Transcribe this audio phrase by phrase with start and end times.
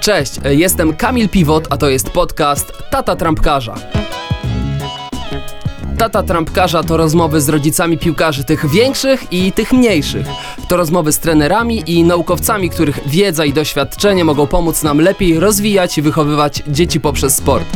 [0.00, 3.74] Cześć, jestem Kamil Piwot, a to jest podcast Tata Trampkarza.
[5.98, 10.26] Tata Trampkarza to rozmowy z rodzicami piłkarzy tych większych i tych mniejszych.
[10.68, 15.98] To rozmowy z trenerami i naukowcami, których wiedza i doświadczenie mogą pomóc nam lepiej rozwijać
[15.98, 17.66] i wychowywać dzieci poprzez sport.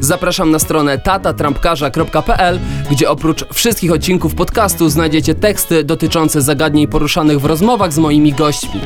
[0.00, 2.58] Zapraszam na stronę tatatrampkarza.pl,
[2.90, 8.80] gdzie oprócz wszystkich odcinków podcastu znajdziecie teksty dotyczące zagadnień poruszanych w rozmowach z moimi gośćmi.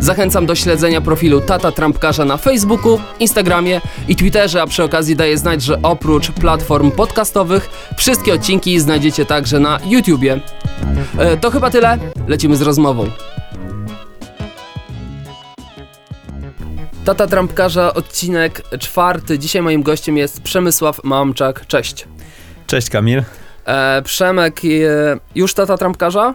[0.00, 5.38] Zachęcam do śledzenia profilu Tata Trampkarza na Facebooku, Instagramie i Twitterze, a przy okazji daję
[5.38, 10.40] znać, że oprócz platform podcastowych wszystkie odcinki znajdziecie także na YouTubie.
[11.18, 13.10] E, to chyba tyle, lecimy z rozmową.
[17.04, 19.38] Tata Trampkarza, odcinek czwarty.
[19.38, 21.66] Dzisiaj moim gościem jest Przemysław Mamczak.
[21.66, 22.08] Cześć.
[22.66, 23.22] Cześć Kamil.
[23.66, 24.68] E, Przemek, e,
[25.34, 26.34] już Tata Trampkarza?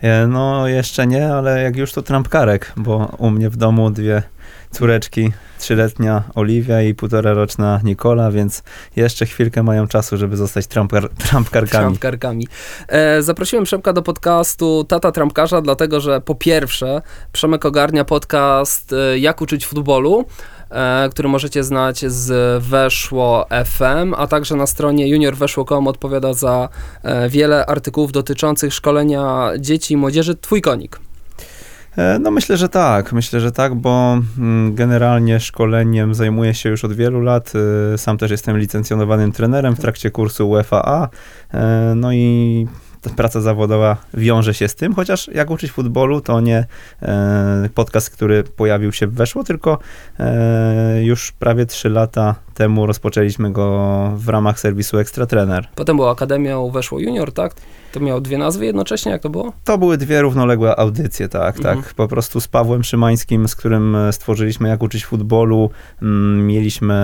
[0.00, 4.22] E, no jeszcze nie, ale jak już to trampkarek, bo u mnie w domu dwie
[4.72, 8.62] córeczki, trzyletnia Oliwia i półtora roczna Nikola, więc
[8.96, 11.82] jeszcze chwilkę mają czasu, żeby zostać trampkar trampkarkami.
[11.82, 12.48] Trampkarkami.
[12.88, 19.18] E, zaprosiłem Przemka do podcastu Tata Trampkarza, dlatego że po pierwsze Przemek ogarnia podcast e,
[19.18, 20.24] Jak uczyć futbolu,
[20.70, 26.68] e, który możecie znać z Weszło FM, a także na stronie juniorweszło.com odpowiada za
[27.02, 30.36] e, wiele artykułów dotyczących szkolenia dzieci i młodzieży.
[30.36, 31.00] Twój konik.
[31.96, 36.84] E, no myślę, że tak, myślę, że tak, bo mm, generalnie szkoleniem zajmuję się już
[36.84, 37.52] od wielu lat.
[37.94, 41.08] E, sam też jestem licencjonowanym trenerem w trakcie kursu UFAA.
[41.54, 42.66] E, no i
[43.10, 46.66] praca zawodowa wiąże się z tym, chociaż jak uczyć futbolu, to nie
[47.02, 49.78] e, podcast, który pojawił się weszło, tylko
[50.20, 55.68] e, już prawie 3 lata temu rozpoczęliśmy go w ramach serwisu Ekstra Trener.
[55.74, 57.54] Potem była Akademia Weszło Junior, tak?
[57.92, 59.52] To miało dwie nazwy jednocześnie, jak to było?
[59.64, 61.82] To były dwie równoległe audycje, tak, Mhm.
[61.82, 61.94] tak.
[61.94, 65.70] Po prostu z Pawłem Szymańskim, z którym stworzyliśmy Jak uczyć futbolu,
[66.02, 66.94] mm, mieliśmy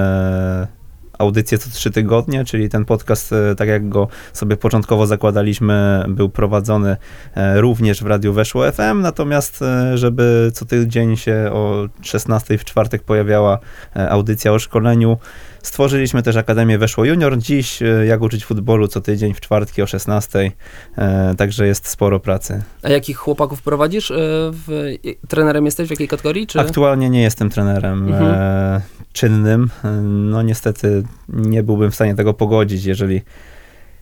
[1.18, 6.28] audycję co trzy tygodnie, czyli ten podcast, e, tak jak go sobie początkowo zakładaliśmy, był
[6.28, 6.96] prowadzony
[7.34, 12.64] e, również w Radiu Weszło FM, natomiast e, żeby co tydzień się o 16 w
[12.64, 13.58] czwartek pojawiała
[13.94, 15.16] audycja o szkoleniu,
[15.62, 17.38] stworzyliśmy też Akademię Weszło Junior.
[17.38, 20.52] Dziś e, Jak uczyć futbolu co tydzień w czwartki o 16,
[20.98, 22.62] e, także jest sporo pracy.
[22.82, 24.10] A jakich chłopaków prowadzisz?
[24.10, 24.14] e,
[24.52, 24.94] W,
[25.28, 26.46] trenerem jesteś w jakiej kategorii?
[26.46, 26.60] Czy...
[26.60, 28.80] Aktualnie nie jestem trenerem Mhm.
[29.12, 29.70] czynnym.
[30.04, 33.20] No niestety nie byłbym w stanie tego pogodzić, jeżeli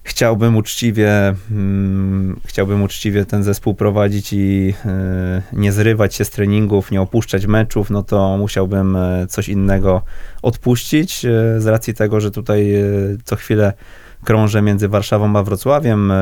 [0.07, 6.91] chciałbym uczciwie, mm, chciałbym uczciwie ten zespół prowadzić i e, nie zrywać się z treningów,
[6.91, 10.03] nie opuszczać meczów, no to musiałbym e, coś innego
[10.43, 11.29] odpuścić e,
[11.61, 12.73] z racji tego, że tutaj
[13.25, 13.73] co chwilę
[14.25, 16.13] krążę między Warszawą a Wrocławiem.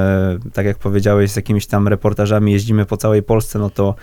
[0.53, 3.95] Tak jak powiedziałeś, z jakimiś tam reportażami jeździmy po całej Polsce, no to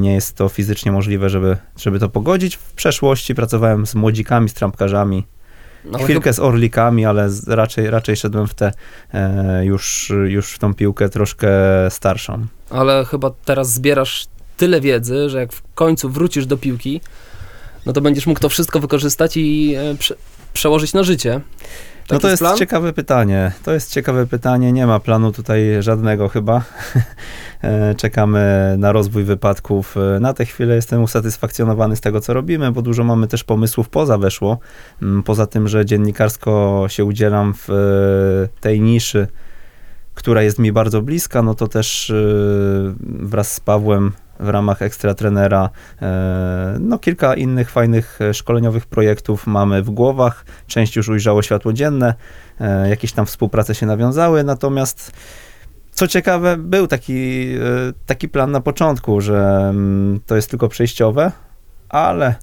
[0.00, 2.56] nie jest to fizycznie możliwe, żeby, żeby to pogodzić.
[2.56, 5.26] W przeszłości pracowałem z młodzikami, z trampkarzami,
[5.84, 8.72] No, chwilkę z orlikami, ale raczej, raczej szedłem w tę
[9.14, 11.50] e, już, już w tą piłkę troszkę
[11.90, 12.46] starszą.
[12.70, 14.26] ale chyba teraz zbierasz
[14.56, 17.00] tyle wiedzy, że jak w końcu wrócisz do piłki,
[17.86, 20.14] no to będziesz mógł to wszystko wykorzystać i e, prze,
[20.52, 21.40] przełożyć na życie.
[22.02, 22.56] No Taki to jest plan?
[22.56, 23.52] ciekawe pytanie.
[23.64, 24.72] To jest ciekawe pytanie.
[24.72, 26.62] Nie ma planu tutaj żadnego chyba.
[27.62, 29.96] E, Czekamy na rozwój wypadków.
[30.16, 33.88] E, Na tę chwilę jestem usatysfakcjonowany z tego, co robimy, bo dużo mamy też pomysłów
[33.88, 34.58] poza weszło.
[35.02, 39.26] Mm, Poza tym, że dziennikarsko się udzielam w e, tej niszy,
[40.14, 42.12] która jest mi bardzo bliska, no to też
[43.04, 45.70] wraz z Pawłem w ramach ekstra trenera.
[46.02, 50.44] E, no kilka innych fajnych e, szkoleniowych projektów mamy w głowach.
[50.66, 52.14] Część już ujrzało światło dzienne,
[52.60, 55.12] e, jakieś tam współprace się nawiązały, natomiast
[55.92, 57.48] co ciekawe, był taki,
[58.06, 61.32] taki plan na początku, że mm, to jest tylko przejściowe,
[61.88, 62.34] ale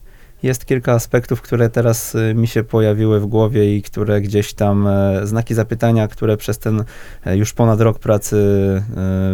[0.43, 4.89] jest kilka aspektów, które teraz mi się pojawiły w głowie i które gdzieś tam,
[5.23, 6.83] znaki zapytania, które przez ten
[7.25, 8.37] już ponad rok pracy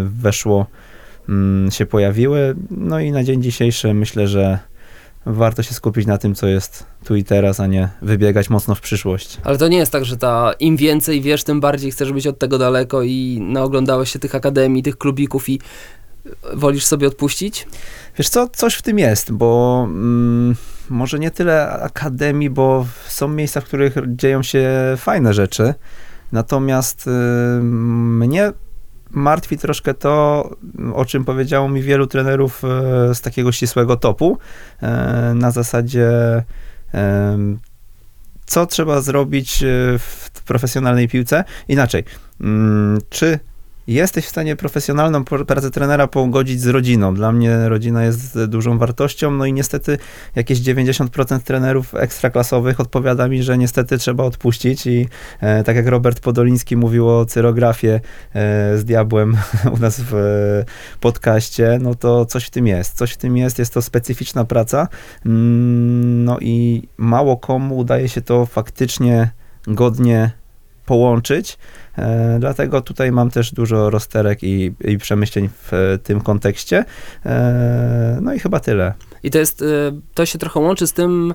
[0.05, 0.65] weszło,
[1.69, 2.55] się pojawiły.
[2.71, 4.59] No i na dzień dzisiejszy myślę, że
[5.25, 8.81] warto się skupić na tym, co jest tu i teraz, a nie wybiegać mocno w
[8.81, 9.37] przyszłość.
[9.43, 12.39] Ale to nie jest tak, że ta im więcej wiesz, tym bardziej chcesz być od
[12.39, 15.59] tego daleko i naoglądałeś się tych akademii, tych klubików i
[16.53, 17.67] wolisz sobie odpuścić?
[18.17, 20.55] Wiesz co, coś w tym jest, bo mm,
[20.89, 25.73] może nie tyle akademii, bo są miejsca, w których dzieją się fajne rzeczy,
[26.31, 27.11] natomiast y,
[27.63, 28.51] mnie
[29.11, 30.49] martwi troszkę to,
[30.93, 34.37] o czym powiedziało mi wielu trenerów e, z takiego ścisłego topu,
[34.81, 36.09] e, na zasadzie
[36.91, 37.59] em,
[38.45, 39.67] co trzeba zrobić e,
[39.99, 41.43] w profesjonalnej piłce.
[41.67, 42.03] Inaczej,
[42.41, 43.39] mm, czy
[43.87, 47.15] jesteś w stanie profesjonalną pracę trenera pogodzić z rodziną.
[47.15, 49.97] Dla mnie rodzina jest dużą wartością, no i niestety
[50.35, 55.07] jakieś 90% trenerów ekstraklasowych odpowiada mi, że niestety trzeba odpuścić i
[55.41, 57.93] e, tak jak Robert Podoliński mówił o cyrografie
[58.33, 59.37] e, z diabłem
[59.75, 62.97] u nas w e, podcaście, no to coś w tym jest.
[62.97, 64.87] Coś w tym jest, jest to specyficzna praca,
[65.25, 69.29] mm, no i mało komu udaje się to faktycznie
[69.67, 70.31] godnie
[70.85, 71.57] połączyć.
[71.97, 76.85] E, dlatego tutaj mam też dużo rozterek i, i przemyśleń w e, tym kontekście.
[77.25, 78.93] E, no i chyba tyle.
[79.23, 79.63] I to jest,
[80.13, 81.33] to się trochę łączy z tym,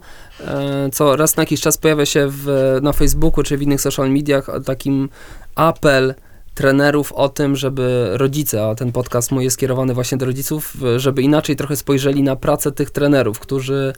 [0.93, 4.47] co raz na jakiś czas pojawia się w, na Facebooku czy w innych social mediach,
[4.65, 5.09] takim
[5.55, 6.15] apel
[6.55, 11.23] trenerów o tym, żeby rodzice, a ten podcast mój jest skierowany właśnie do rodziców, żeby
[11.23, 13.93] inaczej trochę spojrzeli na pracę tych trenerów, którzy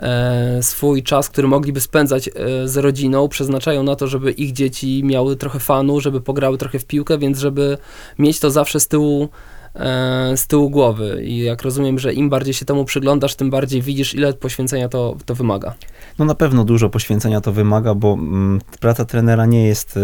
[0.00, 2.32] e, swój czas, który mogliby spędzać e,
[2.68, 6.84] z rodziną, przeznaczają na to, żeby ich dzieci miały trochę fanu, żeby pograły trochę w
[6.84, 7.78] piłkę, więc żeby
[8.18, 9.28] mieć to zawsze z tyłu
[9.74, 13.82] e, z tyłu głowy i jak rozumiem, że im bardziej się temu przyglądasz, tym bardziej
[13.82, 15.74] widzisz, ile poświęcenia to, to wymaga.
[16.18, 19.98] No na pewno dużo poświęcenia to wymaga, bo mm, praca trenera nie jest,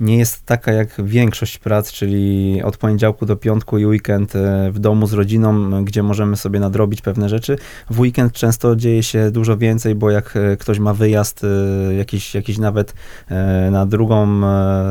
[0.00, 4.38] nie jest taka jak większość prac, czyli od poniedziałku do piątku i weekend y,
[4.72, 7.58] w domu z rodziną, y, gdzie możemy sobie nadrobić pewne rzeczy.
[7.90, 11.46] W weekend często dzieje się dużo więcej, bo jak y, ktoś ma wyjazd
[11.98, 12.94] jakiś, jakiś nawet
[13.70, 14.40] na drugą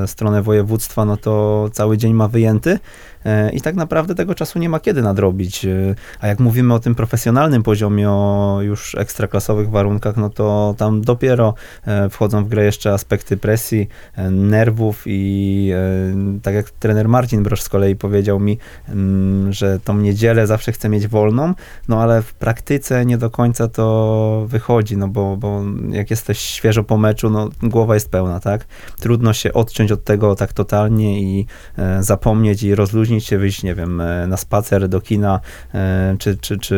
[0.07, 2.79] stronę województwa, no to cały dzień ma wyjęty.
[3.27, 5.65] E, I tak naprawdę tego czasu nie ma kiedy nadrobić.
[5.65, 11.01] E, A jak mówimy o tym profesjonalnym poziomie, o już ekstraklasowych warunkach, no to tam
[11.01, 11.53] dopiero
[11.85, 13.87] e, wchodzą w grę jeszcze aspekty presji,
[14.31, 15.71] nerwów i
[16.43, 18.57] tak jak trener Marcin Brosz z kolei powiedział mi,
[18.89, 21.53] mm, że tą niedzielę zawsze chce mieć wolną,
[21.87, 26.83] no ale w praktyce nie do końca to wychodzi, no bo, bo jak jesteś świeżo
[26.83, 28.65] po meczu, no głowa jest pełna, tak?
[28.99, 31.45] Trudno się odciąć od tego tak totalnie i
[31.99, 35.39] zapomnieć i rozluźnić się, wyjść, nie wiem, e, na spacer do kina,
[35.73, 36.75] e, czy, czy, czy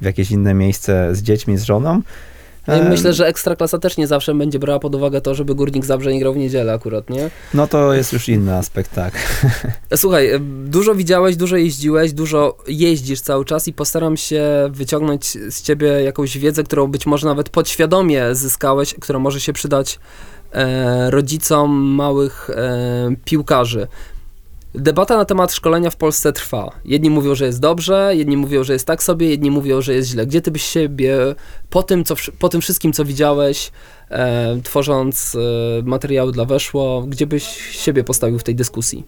[0.00, 2.02] w jakieś inne miejsce z dziećmi, z żoną.
[2.66, 5.54] No i E, myślę, że Ekstraklasa też nie zawsze będzie brała pod uwagę to, żeby
[5.54, 7.30] Górnik Zabrze nie grał w niedzielę akurat, nie?
[7.54, 9.14] No to jest już inny aspekt, tak.
[9.96, 10.30] Słuchaj,
[10.64, 16.38] dużo widziałeś, dużo jeździłeś, dużo jeździsz cały czas i postaram się wyciągnąć z ciebie jakąś
[16.38, 19.98] wiedzę, którą być może nawet podświadomie zyskałeś, która może się przydać
[21.10, 22.50] rodzicom małych
[23.24, 23.86] piłkarzy.
[24.74, 26.70] Debata na temat szkolenia w Polsce trwa.
[26.84, 30.08] Jedni mówią, że jest dobrze, jedni mówią, że jest tak sobie, jedni mówią, że jest
[30.08, 30.26] źle.
[30.26, 31.16] Gdzie ty byś siebie
[31.70, 33.72] po tym, co, po tym wszystkim, co widziałeś,
[34.10, 39.04] e, tworząc e, materiały dla Weszło, gdzie byś siebie postawił w tej dyskusji?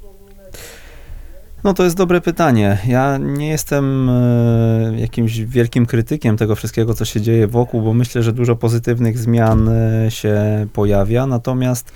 [1.64, 2.78] No to jest dobre pytanie.
[2.86, 8.22] Ja nie jestem e, jakimś wielkim krytykiem tego wszystkiego, co się dzieje wokół, bo myślę,
[8.22, 11.26] że dużo pozytywnych zmian e, się pojawia.
[11.26, 11.92] Natomiast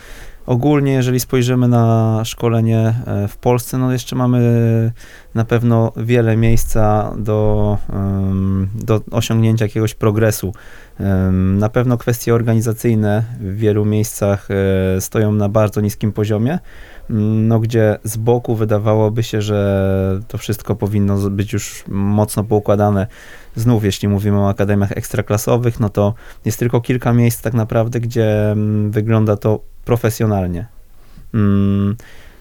[0.46, 4.92] ogólnie, jeżeli spojrzymy na szkolenie e, w Polsce, no jeszcze mamy
[5.34, 7.78] na pewno wiele miejsca do,
[8.74, 10.52] do osiągnięcia jakiegoś progresu.
[11.32, 16.58] Na pewno kwestie organizacyjne w wielu miejscach e, stoją na bardzo niskim poziomie
[17.08, 23.06] no gdzie z boku wydawałoby się, że to wszystko powinno być już mocno poukładane.
[23.56, 26.14] Znów, jeśli mówimy o akademiach ekstraklasowych, no to
[26.44, 30.66] jest tylko kilka miejsc tak naprawdę, gdzie mm, wygląda to profesjonalnie.
[31.34, 31.96] Mm,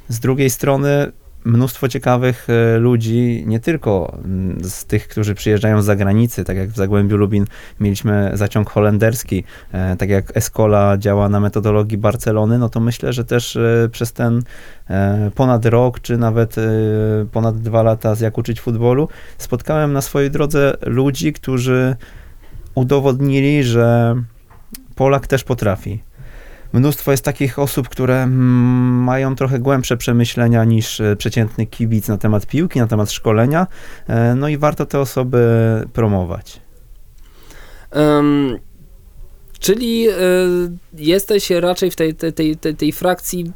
[0.10, 1.12] Z drugiej strony
[1.45, 4.18] mnóstwo ciekawych e, ludzi, nie tylko
[4.62, 7.45] z tych, którzy przyjeżdżają z zagranicy, tak jak w Zagłębiu Lubin
[7.80, 13.25] mieliśmy zaciąg holenderski, e, tak jak Escola działa na metodologii Barcelony, no to myślę, że
[13.25, 14.42] też e, przez ten
[15.35, 16.56] ponad rok, czy nawet
[17.31, 21.95] ponad dwa lata z Jak uczyć futbolu, spotkałem na swojej drodze ludzi, którzy
[22.75, 24.16] udowodnili, że
[24.95, 26.04] Polak też potrafi.
[26.74, 32.18] Mnóstwo jest takich osób, które mm, mają trochę głębsze przemyślenia niż e, przeciętny kibic na
[32.18, 33.68] temat piłki, na temat szkolenia,
[34.07, 35.48] e, no i warto te osoby
[35.94, 36.62] promować.
[37.92, 38.60] Em,
[39.60, 40.14] czyli y,
[40.94, 43.52] jesteś raczej w tej, tej, tej, tej, frakcji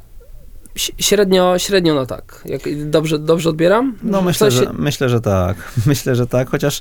[0.76, 2.44] średnio, średnio no tak.
[2.46, 3.96] Jak, dobrze, dobrze odbieram?
[4.04, 5.58] No myślę, coś że, się- myślę, że tak.
[5.86, 6.80] Myślę, że tak, chociaż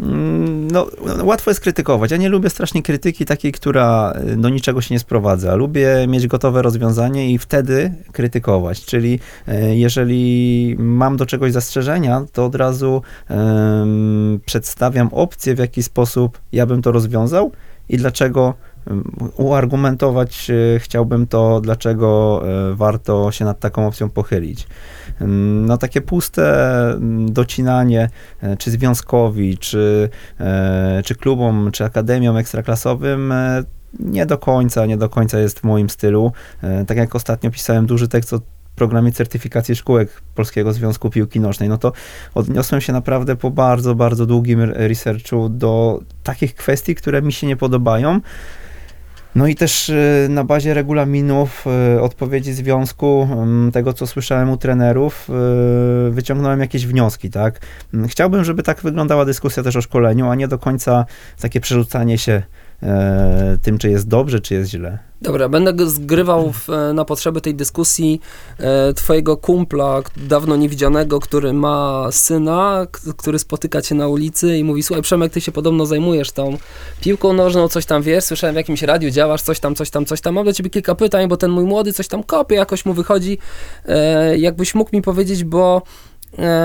[0.00, 0.86] mm, no,
[1.22, 2.10] łatwo jest krytykować.
[2.10, 5.54] Ja nie lubię strasznie krytyki takiej, która y, do niczego się nie sprowadza.
[5.54, 8.84] Lubię mieć gotowe rozwiązanie i wtedy krytykować.
[8.84, 15.82] Czyli e, jeżeli mam do czegoś zastrzeżenia, to od razu em, przedstawiam opcję, w jaki
[15.82, 17.52] sposób ja bym to rozwiązał
[17.88, 18.54] i dlaczego
[19.36, 24.66] uargumentować e, chciałbym to, dlaczego e, warto się nad taką opcją pochylić.
[25.66, 28.08] No takie puste mm, docinanie,
[28.58, 30.08] czy związkowi, czy,
[31.04, 33.34] czy klubom, czy akademiom ekstraklasowym
[34.00, 36.32] nie do końca, nie do końca jest w moim stylu.
[36.86, 38.40] Tak jak ostatnio pisałem duży tekst o
[38.76, 41.92] programie certyfikacji szkółek Polskiego Związku Piłki Nożnej, no to
[42.34, 47.56] odniosłem się naprawdę po bardzo, bardzo długim researchu do takich kwestii, które mi się nie
[47.56, 48.20] podobają.
[49.36, 51.64] No i też y, na bazie regulaminów,
[51.96, 53.28] y, odpowiedzi związku,
[53.72, 55.28] tego co słyszałem u trenerów,
[56.08, 57.60] y, wyciągnąłem jakieś wnioski, tak?
[58.08, 61.06] Chciałbym, żeby tak wyglądała dyskusja też o szkoleniu, a nie do końca
[61.40, 62.42] takie przerzucanie się
[62.82, 64.98] e, tym, czy jest dobrze, czy jest źle.
[65.22, 68.20] Dobra, będę zgrywał w, e, na potrzeby tej dyskusji
[68.58, 74.82] e, twojego kumpla, dawno niewidzianego, który ma syna, który spotyka cię na ulicy i mówi,
[74.82, 76.58] słuchaj Przemek, ty się podobno zajmujesz tą
[77.00, 80.20] piłką nożną, coś tam wiesz, słyszałem w jakimś radiu działasz, coś tam, coś tam, coś
[80.20, 82.94] tam, mam do ciebie kilka pytań, bo ten mój młody coś tam kopie, jakoś mu
[82.94, 83.38] wychodzi,
[83.84, 85.82] e, jakbyś mógł mi powiedzieć, bo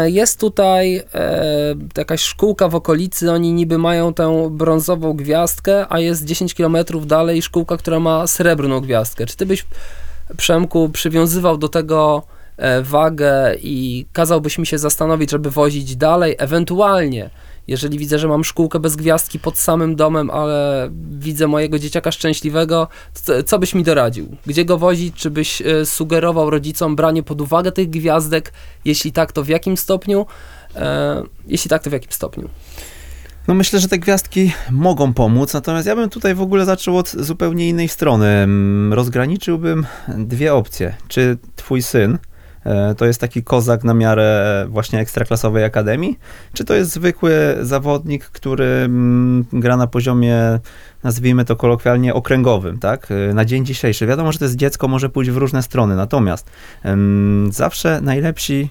[0.06, 6.26] jest tutaj e, jakaś szkółka w okolicy, oni niby mają tę brązową gwiazdkę, a jest
[6.26, 9.26] 10 km dalej szkółka, która ma srebrną gwiazdkę.
[9.26, 9.66] Czy ty byś,
[10.38, 12.24] Przemku, przywiązywał do tego
[12.58, 17.30] e, wagę i kazałbyś mi się zastanowić, żeby wozić dalej, ewentualnie,
[17.72, 22.88] jeżeli widzę, że mam szkółkę bez gwiazdki pod samym domem, ale widzę mojego dzieciaka szczęśliwego,
[23.26, 24.38] to co byś mi doradził?
[24.46, 25.16] Gdzie go wozić?
[25.16, 28.54] Czy byś e, sugerował rodzicom branie pod uwagę tych gwiazdek?
[28.86, 30.26] Jeśli tak, to w jakim stopniu?
[30.76, 32.50] E, jeśli tak, to w jakim stopniu?
[33.48, 37.10] No myślę, że te gwiazdki mogą pomóc, natomiast ja bym tutaj w ogóle zaczął od
[37.10, 38.28] zupełnie innej strony.
[38.28, 40.96] Mm, Rozgraniczyłbym dwie opcje.
[41.08, 42.18] Czy twój syn
[42.98, 46.20] to jest taki kozak na miarę właśnie ekstraklasowej akademii,
[46.54, 50.60] czy to jest zwykły zawodnik, który mm, gra na poziomie
[51.04, 53.08] nazwijmy to kolokwialnie okręgowym, tak?
[53.12, 54.08] E, Na dzień dzisiejszy.
[54.08, 56.50] Wiadomo, że to jest dziecko, może pójść w różne strony, natomiast
[57.50, 58.70] zawsze najlepsi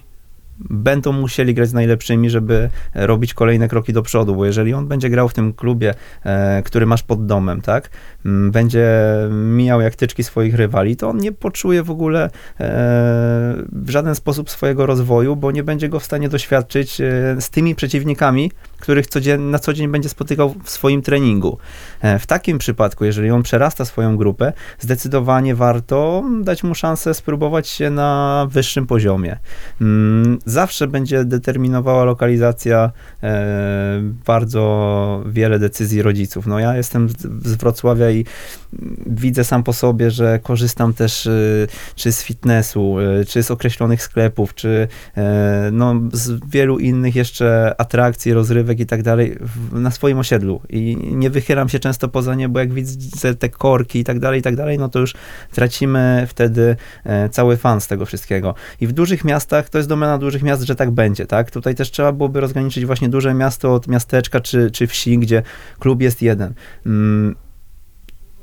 [0.69, 5.09] będą musieli grać z najlepszymi, żeby robić kolejne kroki do przodu, bo jeżeli on będzie
[5.09, 7.89] grał w tym klubie, e, który masz pod domem, tak,
[8.25, 8.89] m, będzie
[9.31, 12.29] mijał jak tyczki swoich rywali, to on nie poczuje w ogóle e,
[13.71, 17.05] w żaden sposób swojego rozwoju, bo nie będzie go w stanie doświadczyć e,
[17.41, 19.05] z tymi przeciwnikami, których
[19.39, 21.57] na co dzień będzie spotykał w swoim treningu.
[22.19, 27.89] W takim przypadku, jeżeli on przerasta swoją grupę, zdecydowanie warto dać mu szansę spróbować się
[27.89, 29.37] na wyższym poziomie.
[30.51, 32.91] Zawsze będzie determinowała lokalizacja
[33.23, 36.47] e, bardzo wiele decyzji rodziców.
[36.47, 37.17] No ja jestem z,
[37.47, 38.25] z Wrocławia i
[39.05, 44.03] widzę sam po sobie, że korzystam też y, czy z fitnessu, y, czy z określonych
[44.03, 49.37] sklepów, czy e, no, z wielu innych jeszcze atrakcji, rozrywek i tak dalej
[49.71, 50.61] na swoim osiedlu.
[50.69, 54.39] I nie wychylam się często poza nie, bo jak widzę te korki i tak dalej,
[54.39, 55.13] i tak dalej, no to już
[55.51, 58.55] tracimy wtedy e, cały fan z tego wszystkiego.
[58.81, 61.51] I w dużych miastach to jest domena dużych miast, że tak będzie, tak?
[61.51, 65.43] Tutaj też trzeba byłoby rozgraniczyć właśnie duże miasto od miasteczka czy, czy wsi, gdzie
[65.79, 66.53] klub jest jeden.
[66.85, 67.35] Mm,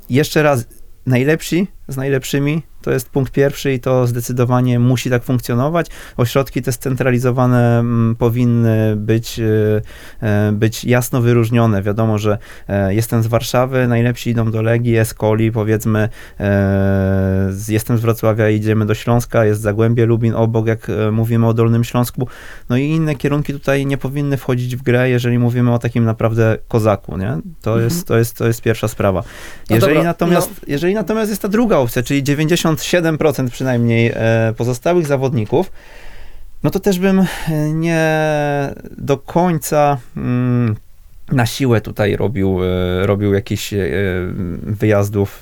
[0.09, 0.67] jeszcze raz,
[1.05, 5.87] najlepsi z najlepszymi to jest punkt pierwszy i to zdecydowanie musi tak funkcjonować.
[6.17, 9.81] Ośrodki te scentralizowane mm, powinny być, y,
[10.21, 11.81] e, być jasno wyróżnione.
[11.81, 16.09] Wiadomo, że e, jestem z Warszawy, najlepsi idą do Legii, Escoli, powiedzmy
[16.39, 21.53] e, jestem z Wrocławia, idziemy do Śląska, jest Zagłębie, Lubin obok, jak e, mówimy o
[21.53, 22.27] Dolnym Śląsku.
[22.69, 26.57] No i inne kierunki tutaj nie powinny wchodzić w grę, jeżeli mówimy o takim naprawdę
[26.67, 27.37] kozaku, nie?
[27.61, 27.83] To, Mhm.
[27.83, 29.23] jest, to, jest, to jest pierwsza sprawa.
[29.69, 32.23] No Jeżeli, dobra, natomiast, jeżeli natomiast jest ta druga opcja, czyli
[32.75, 35.71] 97% przynajmniej e, pozostałych zawodników,
[36.63, 37.25] no to też bym e,
[37.73, 38.09] nie
[38.97, 40.75] do końca mm,
[41.31, 43.79] na siłę tutaj robił, e, robił jakichś e,
[44.63, 45.41] wyjazdów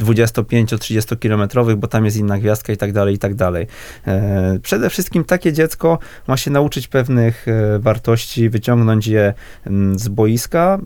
[0.00, 3.66] e, 25-30 kilometrowych, bo tam jest inna gwiazdka i tak dalej, i tak dalej.
[4.06, 5.98] E, Przede wszystkim takie dziecko
[6.28, 9.34] ma się nauczyć pewnych e, wartości, wyciągnąć je
[9.96, 10.78] z boiska,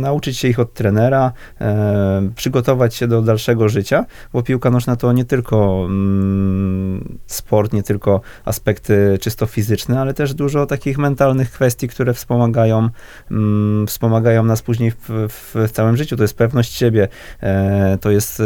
[0.00, 5.12] nauczyć się ich od trenera, e, przygotować się do dalszego życia, bo piłka nożna to
[5.12, 5.88] nie tylko
[7.26, 12.59] sport, nie tylko aspekty czysto fizyczne, ale też dużo takich mentalnych kwestii, które wspomagają,
[13.30, 16.16] mm, wspomagają nas później w, w, całym życiu.
[16.16, 17.08] To jest pewność siebie,
[17.40, 18.44] e, to jest e,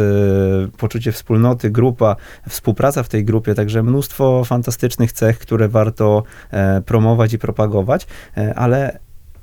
[0.77, 2.15] poczucie wspólnoty, grupa,
[2.49, 8.07] współpraca w tej grupie, także mnóstwo fantastycznych cech, które warto e, promować i propagować,
[8.55, 8.99] ale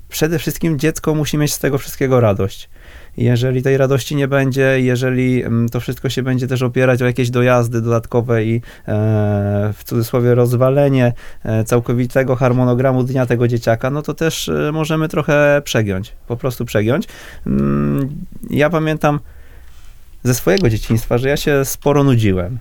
[0.08, 2.70] przede wszystkim dziecko musi mieć z tego wszystkiego radość.
[3.16, 7.30] Jeżeli tej radości nie będzie, jeżeli mm, to wszystko się będzie też opierać o jakieś
[7.30, 8.60] dojazdy dodatkowe i e,
[9.76, 11.12] w cudzysłowie rozwalenie
[11.44, 16.64] e, całkowitego harmonogramu dnia tego dzieciaka, no to też e, możemy trochę przegiąć, po prostu
[16.64, 17.08] przegiąć.
[17.46, 18.08] Mm,
[18.50, 19.20] Ja pamiętam
[20.24, 22.58] ze swojego dzieciństwa, że ja się sporo nudziłem.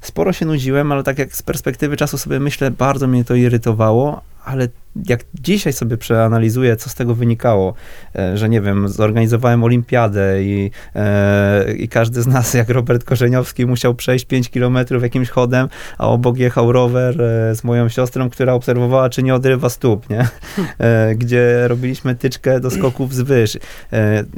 [0.00, 4.22] Sporo się nudziłem, ale tak jak z perspektywy czasu sobie myślę, bardzo mnie to irytowało,
[4.44, 4.68] ale
[5.06, 7.74] jak dzisiaj sobie przeanalizuję, co z tego wynikało,
[8.16, 13.66] e, że nie wiem, zorganizowałem olimpiadę i, e, i każdy z nas, jak Robert Korzeniowski,
[13.66, 18.52] musiał przejść 5 kilometrów jakimś chodem, a obok jechał rower e, z moją siostrą, która
[18.52, 20.28] obserwowała, czy nie odrywa stóp, nie?
[21.16, 23.58] Gdzie robiliśmy tyczkę do skoków z wyż.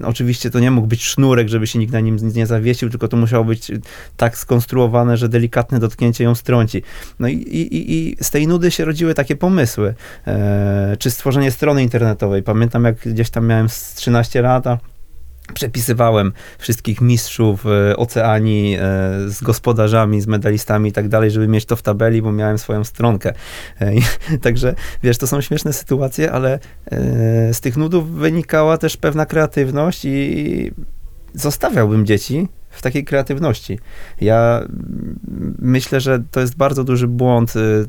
[0.02, 3.16] Oczywiście to nie mógł być sznurek, żeby się nikt na nim nie zawiesił, tylko to
[3.16, 3.72] musiało być
[4.16, 6.82] tak skonstruowane, że delikatne dotknięcie ją strąci.
[7.18, 9.94] No i, i, i z tej nudy się rodziły takie pomysły.
[10.26, 12.42] E, czy stworzenie strony internetowej.
[12.42, 14.64] Pamiętam, jak gdzieś tam miałem z 13 lat,
[15.54, 18.80] przepisywałem wszystkich mistrzów e, oceanii e,
[19.26, 22.84] z gospodarzami, z medalistami i tak dalej, żeby mieć to w tabeli, bo miałem swoją
[22.84, 23.32] stronkę.
[24.42, 26.58] Także, wiesz, to są śmieszne sytuacje, ale
[27.52, 30.70] z tych nudów wynikała też pewna kreatywność i
[31.34, 33.78] zostawiałbym dzieci w takiej kreatywności.
[34.20, 34.60] Ja
[35.58, 37.86] myślę, że to jest bardzo duży błąd y,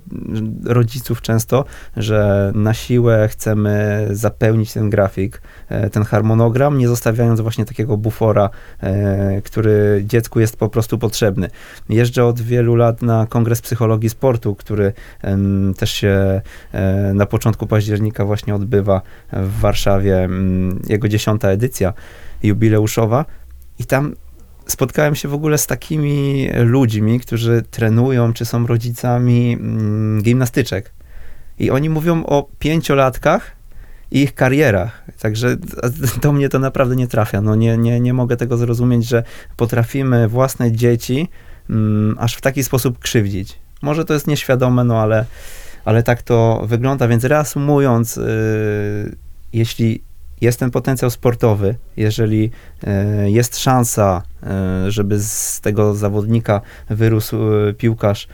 [0.66, 1.66] rodziców często,
[1.98, 8.50] że na siłę chcemy zapełnić ten grafik, e, ten harmonogram, nie zostawiając właśnie takiego bufora,
[8.80, 11.50] e, który dziecku jest po prostu potrzebny.
[11.90, 14.94] Jeżdżę od wielu lat na Kongres Psychologii Sportu, który
[15.78, 16.42] też się
[16.72, 19.02] e, na początku października właśnie odbywa
[19.34, 21.94] w Warszawie, mm, jego dziesiąta edycja
[22.44, 23.26] jubileuszowa
[23.80, 24.16] i tam
[24.68, 30.92] spotkałem się w ogóle z takimi ludźmi, którzy trenują, czy są rodzicami mm, gimnastyczek.
[31.60, 33.52] I oni mówią o pięciolatkach
[34.12, 35.04] i ich karierach.
[35.20, 35.58] Także
[36.22, 37.42] do mnie to naprawdę nie trafia.
[37.42, 39.24] No nie, nie, nie mogę tego zrozumieć, że
[39.58, 41.28] potrafimy własne dzieci
[41.70, 43.60] mm, aż w taki sposób krzywdzić.
[43.82, 45.26] Może to jest nieświadome, no ale,
[45.86, 47.08] ale tak to wygląda.
[47.08, 49.16] Więc reasumując, yy,
[49.54, 50.07] jeśli
[50.42, 52.52] jest ten potencjał sportowy, jeżeli
[52.84, 58.28] e, jest szansa, e, żeby z tego zawodnika wyrósł e, piłkarz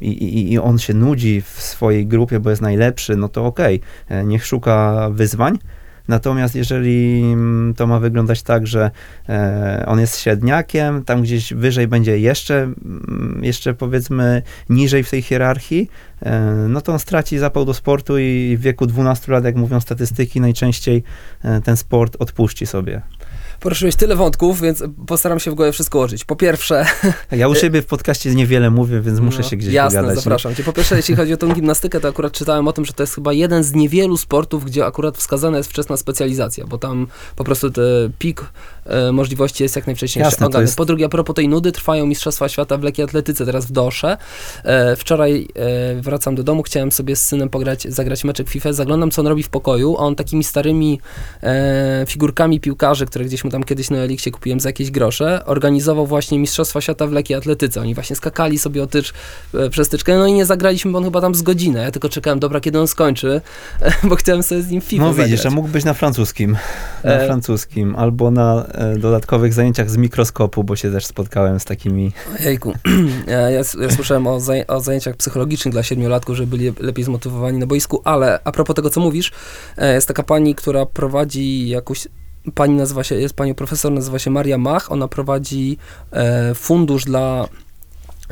[0.00, 3.80] i, i, i on się nudzi w swojej grupie, bo jest najlepszy, no to okej,
[4.06, 5.58] okay, niech szuka wyzwań.
[6.08, 8.90] Natomiast jeżeli mm, to ma wyglądać tak, że
[9.28, 15.22] e, on jest średniakiem, tam gdzieś wyżej będzie jeszcze, mm, jeszcze powiedzmy niżej w tej
[15.22, 15.90] hierarchii,
[16.22, 19.80] e, no to on straci zapał do sportu i w wieku 12 lat, jak mówią
[19.80, 21.02] statystyki, najczęściej
[21.42, 23.02] e, ten sport odpuści sobie.
[23.60, 26.24] Poruszyłeś tyle wątków, więc postaram się w głowie wszystko ułożyć.
[26.24, 26.86] Po pierwsze...
[27.30, 30.24] Ja u siebie w podcaście niewiele mówię, więc muszę no, się gdzieś jasne, wygadać.
[30.24, 30.64] zapraszam cię.
[30.64, 33.14] Po pierwsze, jeśli chodzi o tą gimnastykę, to akurat czytałem o tym, że to jest
[33.14, 37.70] chyba jeden z niewielu sportów, gdzie akurat wskazana jest wczesna specjalizacja, bo tam po prostu
[37.70, 37.84] ten
[38.18, 38.44] pik
[38.86, 42.48] e, możliwości jest jak najwcześniej Jasne, jest- Po drugie, a propos tej nudy, trwają Mistrzostwa
[42.48, 44.16] Świata w lekkiej atletyce teraz w Dosze.
[44.64, 49.10] E, wczoraj e, wracam do domu, chciałem sobie z synem pograć, zagrać meczek FIFA, zaglądam,
[49.10, 51.00] co on robi w pokoju, a on takimi starymi
[52.06, 56.38] figurkami piłkarzy, które gdzieś mu tam kiedyś na Eliksie kupiłem za jakieś grosze, organizował właśnie
[56.38, 57.80] Mistrzostwa Świata w lekkiej atletyce.
[57.80, 59.12] Oni właśnie skakali sobie o tycz,
[59.54, 61.82] e, przez tyczkę, no i nie zagraliśmy, bo on chyba tam z godzinę.
[61.82, 63.40] Ja tylko czekałem, dobra, kiedy on skończy,
[64.08, 65.54] bo chciałem sobie z nim FIFA No widzisz, a zagrać.
[65.54, 66.56] mógł być na francuskim,
[67.04, 67.26] na E.
[67.26, 72.74] francuskim, albo na e, dodatkowych zajęciach z mikroskopu, bo się też spotkałem z takimi Jejku,
[73.26, 77.58] ja, ja, ja słyszałem o, zaj- o zajęciach psychologicznych dla siedmiolatków, żeby byli lepiej zmotywowani
[77.58, 79.32] na boisku, ale a propos tego, co mówisz,
[79.76, 82.08] e, jest taka pani, która prowadzi jakąś
[82.54, 85.78] pani nazywa się, jest panią profesor, nazywa się Maria Mach, ona prowadzi
[86.12, 87.48] e, fundusz dla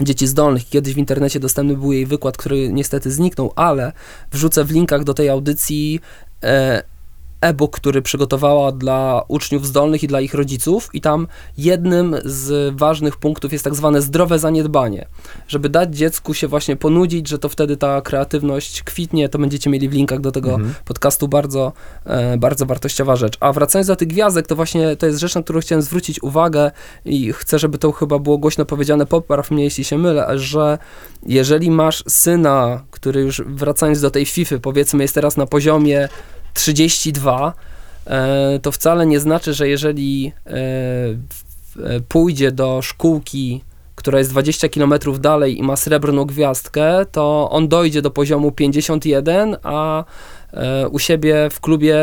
[0.02, 0.68] dzieci zdolnych.
[0.68, 3.92] Kiedyś w internecie dostępny był jej wykład, który niestety zniknął, ale
[4.32, 6.00] wrzucę w linkach do tej audycji
[6.42, 6.82] e,
[7.48, 11.26] e-book, który przygotowała dla uczniów zdolnych i dla ich rodziców i tam
[11.58, 15.06] jednym z ważnych punktów jest tak zwane zdrowe zaniedbanie.
[15.48, 19.88] Żeby dać dziecku się właśnie ponudzić, że to wtedy ta kreatywność kwitnie, to będziecie mieli
[19.88, 20.74] w linkach do tego Mhm.
[20.84, 21.72] podcastu bardzo,
[22.04, 23.36] e, bardzo wartościowa rzecz.
[23.40, 26.70] A wracając do tych gwiazdek, to właśnie to jest rzecz, na którą chciałem zwrócić uwagę
[27.04, 30.78] i chcę, żeby to chyba było głośno powiedziane, popraw mnie, jeśli się mylę, że
[31.26, 36.08] jeżeli masz syna, który już wracając do tej FIFA, powiedzmy jest teraz na poziomie
[36.56, 37.52] 32,
[38.06, 43.64] e, to wcale nie znaczy, że jeżeli e, e, pójdzie do szkółki,
[43.94, 49.56] która jest 20 km dalej i ma srebrną gwiazdkę, to on dojdzie do poziomu 51,
[49.62, 50.04] a
[50.90, 51.96] u siebie w klubie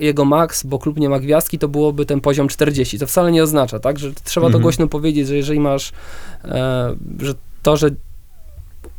[0.00, 2.98] jego max, bo klub nie ma gwiazdki, to byłoby ten poziom 40.
[2.98, 4.62] To wcale nie oznacza, tak, że trzeba to Mhm.
[4.62, 5.92] głośno powiedzieć, że jeżeli masz,
[7.20, 7.90] że to, że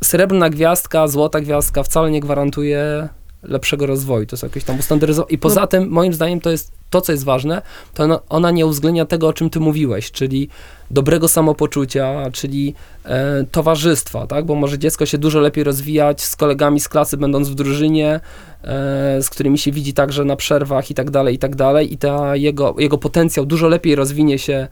[0.04, 3.08] srebrna gwiazdka, złota gwiazdka wcale nie gwarantuje
[3.42, 4.26] lepszego rozwoju.
[4.26, 5.30] To jest jakieś tam ustandaryzowane.
[5.30, 7.62] I poza tym, moim zdaniem, to jest to, co jest ważne,
[7.94, 10.48] to ona, ona nie uwzględnia tego, o czym ty mówiłeś, czyli
[10.90, 12.74] dobrego samopoczucia, czyli
[13.04, 14.46] e, towarzystwa, tak?
[14.46, 18.20] Bo może dziecko się dużo lepiej rozwijać z kolegami z klasy, będąc w drużynie,
[18.62, 21.92] e, z którymi się widzi także na przerwach i tak dalej, i tak dalej.
[21.92, 24.68] I ta jego, jego potencjał dużo lepiej rozwinie się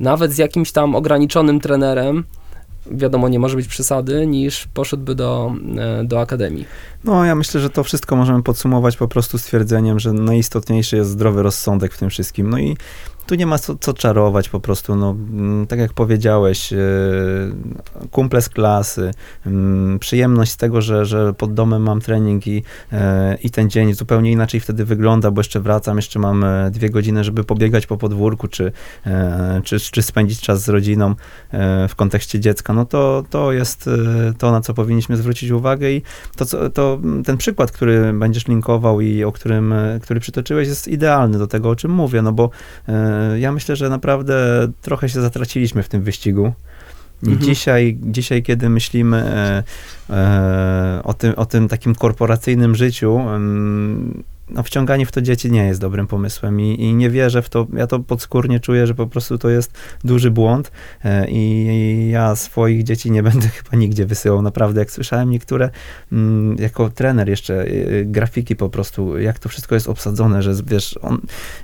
[0.00, 2.24] nawet z jakimś tam ograniczonym trenerem,
[2.86, 6.64] wiadomo, nie może być przesady, niż poszedłby do, e, do akademii.
[7.04, 11.42] No, ja myślę, że to wszystko możemy podsumować po prostu stwierdzeniem, że najistotniejszy jest zdrowy
[11.42, 12.50] rozsądek w tym wszystkim.
[12.50, 12.76] No i
[13.30, 16.76] tu nie ma co, co czarować po prostu, no, mm, tak jak powiedziałeś, e,
[18.10, 19.10] kumple z klasy,
[19.46, 22.62] mm, przyjemność z tego, że, że pod domem mam trening i,
[22.92, 26.90] e, i ten dzień zupełnie inaczej wtedy wygląda, bo jeszcze wracam, jeszcze mam e, dwie
[26.90, 28.72] godziny, żeby pobiegać po podwórku, czy,
[29.06, 31.14] e, czy, czy spędzić czas z rodziną
[31.50, 33.90] e, w kontekście dziecka, no to, to jest
[34.38, 36.02] to, na co powinniśmy zwrócić uwagę i
[36.36, 41.46] to, to ten przykład, który będziesz linkował i o którym, który przytoczyłeś jest idealny do
[41.46, 42.50] tego, o czym mówię, no bo
[43.38, 46.52] ja myślę, że naprawdę trochę się zatraciliśmy w tym wyścigu.
[47.22, 47.40] I Mhm.
[47.40, 49.62] dzisiaj, dzisiaj, kiedy myślimy e,
[50.16, 53.20] e, o, tym, o tym takim korporacyjnym życiu,
[54.52, 57.66] no wciąganie w to dzieci nie jest dobrym pomysłem i, i nie wierzę w to,
[57.72, 59.72] ja to podskórnie czuję, że po prostu to jest
[60.04, 60.72] duży błąd
[61.04, 65.70] e, i, ja swoich dzieci nie będę chyba nigdzie wysyłał, naprawdę, jak słyszałem niektóre,
[66.12, 70.98] mm, jako trener jeszcze, e, grafiki po prostu, jak to wszystko jest obsadzone, że wiesz,
[71.02, 71.20] on,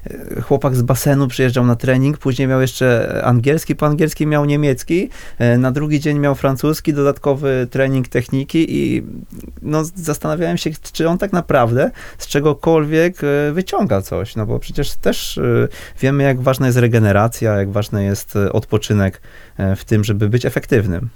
[0.07, 5.09] e, chłopak z basenu przyjeżdżał na trening, później miał jeszcze angielski, po angielski miał niemiecki,
[5.59, 9.03] na drugi dzień miał francuski, dodatkowy trening techniki i
[9.62, 14.92] no, zastanawiałem się, czy on tak naprawdę z czegokolwiek e, wyciąga coś, no bo przecież
[14.92, 15.68] też e,
[16.00, 19.20] wiemy, jak ważna jest regeneracja, jak ważny jest e, odpoczynek
[19.76, 21.08] w tym, żeby być efektywnym.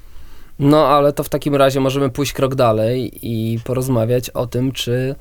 [0.58, 5.14] No, ale to w takim razie możemy pójść krok dalej i porozmawiać o tym, czy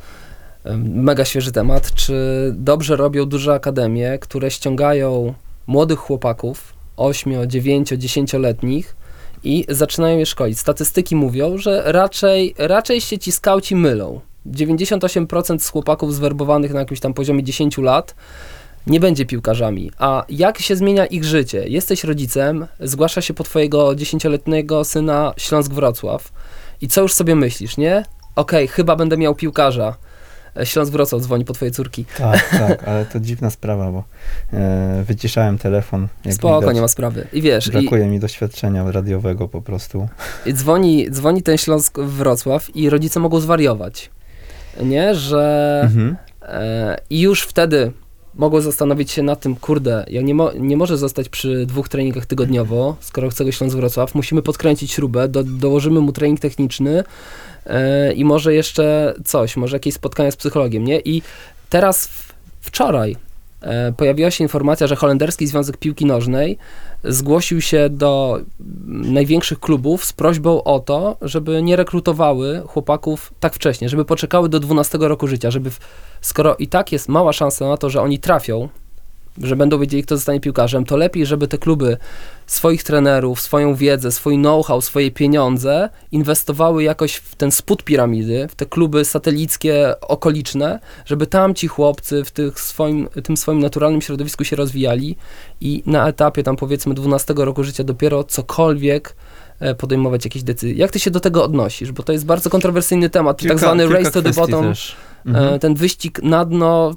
[0.84, 2.14] mega świeży temat, czy
[2.58, 5.34] dobrze robią duże akademie, które ściągają
[5.68, 8.96] młodych chłopaków, 8, 9, 10-letnich
[9.44, 10.60] i zaczynają je szkolić.
[10.60, 14.22] Statystyki mówią, że raczej, raczej się ci skauci mylą.
[14.48, 18.16] 98% z chłopaków zwerbowanych na jakimś tam poziomie 10 lat
[18.88, 19.92] nie będzie piłkarzami.
[20.00, 21.68] A jak się zmienia ich życie?
[21.68, 26.32] Jesteś rodzicem, zgłasza się po twojego 10-letniego syna Śląsk-Wrocław
[26.82, 28.06] i co już sobie myślisz, nie?
[28.36, 29.96] Okej, chyba będę miał piłkarza.
[30.58, 32.06] E, Śląsk-Wrocław dzwoni po twojej córki.
[32.18, 34.04] Tak, tak, ale to dziwna sprawa, bo
[34.54, 36.08] e, wyciszałem telefon.
[36.26, 36.76] Jak Spoko, widać.
[36.76, 37.28] nie ma sprawy.
[37.34, 40.08] I wiesz, i, Brakuje mi doświadczenia radiowego po prostu.
[40.46, 44.10] i dzwoni, dzwoni ten Śląsk-Wrocław i rodzice mogą zwariować.
[44.84, 46.16] Nie, że Mhm.
[46.42, 47.92] E, I już wtedy
[48.36, 52.26] mogą zastanowić się nad tym, kurde, ja nie, mo- nie może zostać przy dwóch treningach
[52.26, 57.04] tygodniowo, skoro chce go Śląsk Wrocław, musimy podkręcić śrubę, do, dołożymy mu trening techniczny
[57.66, 61.00] e, i może jeszcze coś, może jakieś spotkania z psychologiem, nie?
[61.00, 61.22] I
[61.70, 62.10] teraz
[62.62, 63.16] wczoraj
[63.98, 66.58] pojawiła się informacja, że Holenderski Związek Piłki Nożnej
[67.04, 68.40] zgłosił się do
[68.88, 74.60] największych klubów z prośbą o to, żeby nie rekrutowały chłopaków tak wcześnie, żeby poczekały do
[74.60, 75.72] 12 roku życia, żeby
[76.22, 78.70] skoro i tak jest mała szansa na to, że oni trafią,
[79.44, 81.98] że będą wiedzieli, kto zostanie piłkarzem, to lepiej, żeby te kluby
[82.48, 88.56] swoich trenerów, swoją wiedzę, swój know-how, swoje pieniądze inwestowały jakoś w ten spód piramidy, w
[88.56, 94.44] te kluby satelickie, okoliczne, żeby tam ci chłopcy w tych swoim, tym swoim naturalnym środowisku
[94.44, 95.16] się rozwijali
[95.62, 99.16] i na etapie tam powiedzmy 12 roku życia dopiero cokolwiek
[99.60, 100.78] e, podejmować jakieś decyzje.
[100.78, 101.92] Jak ty się do tego odnosisz?
[101.92, 104.96] Bo to jest bardzo kontrowersyjny temat, Kilka- tak zwany race to the bottom, też.
[105.26, 105.54] Mhm.
[105.54, 106.96] e, ten wyścig na dno,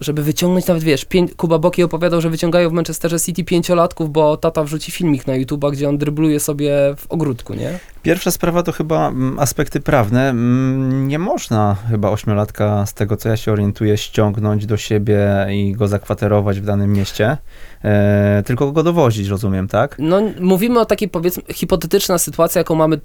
[0.00, 4.36] żeby wyciągnąć nawet, wiesz, pię- Kuba Boki opowiadał, że wyciągają w Manchesterze City pięciolatków, bo
[4.36, 7.78] tata wrzuci filmik na YouTube'a, gdzie on drybluje sobie w ogródku, nie?
[8.02, 10.28] Pierwsza sprawa to chyba mm, aspekty prawne.
[10.30, 15.72] Mm, Nie można chyba ośmiolatka, z tego co ja się orientuję, ściągnąć do siebie i
[15.72, 17.36] go zakwaterować w danym mieście,
[17.84, 19.96] e, tylko go dowozić, rozumiem, tak?
[19.98, 23.00] No, mówimy o takiej, powiedzmy, hipotetyczna sytuacja, jaką mamy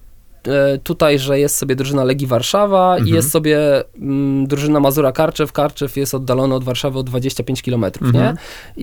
[0.83, 3.15] tutaj, że jest sobie drużyna Legii Warszawa i Mhm.
[3.15, 5.51] jest sobie mm, drużyna Mazura Karczew.
[5.51, 8.13] Karczew jest oddalony od Warszawy o 25 km, Mhm.
[8.13, 8.33] nie?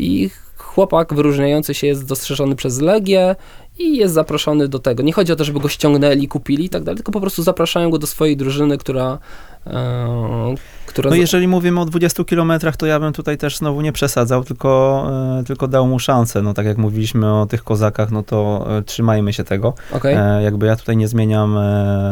[0.00, 3.36] I chłopak wyróżniający się jest dostrzeżony przez Legię
[3.78, 5.02] i jest zaproszony do tego.
[5.02, 7.90] Nie chodzi o to, żeby go ściągnęli, kupili i tak dalej, tylko po prostu zapraszają
[7.90, 9.18] go do swojej drużyny, która...
[9.66, 10.54] E,
[10.88, 14.44] która No jeżeli mówimy o 20 kilometrach, to ja bym tutaj też znowu nie przesadzał,
[14.44, 15.04] tylko,
[15.40, 16.42] e, tylko dał mu szansę.
[16.42, 19.74] No tak jak mówiliśmy o tych kozakach, no to e, trzymajmy się tego.
[20.16, 21.58] E, jakby ja tutaj nie zmieniam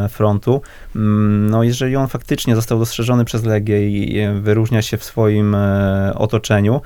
[0.09, 0.61] frontu.
[0.95, 5.55] Mm, No jeżeli on faktycznie został dostrzeżony przez Legię i wyróżnia się w swoim
[6.15, 6.81] otoczeniu,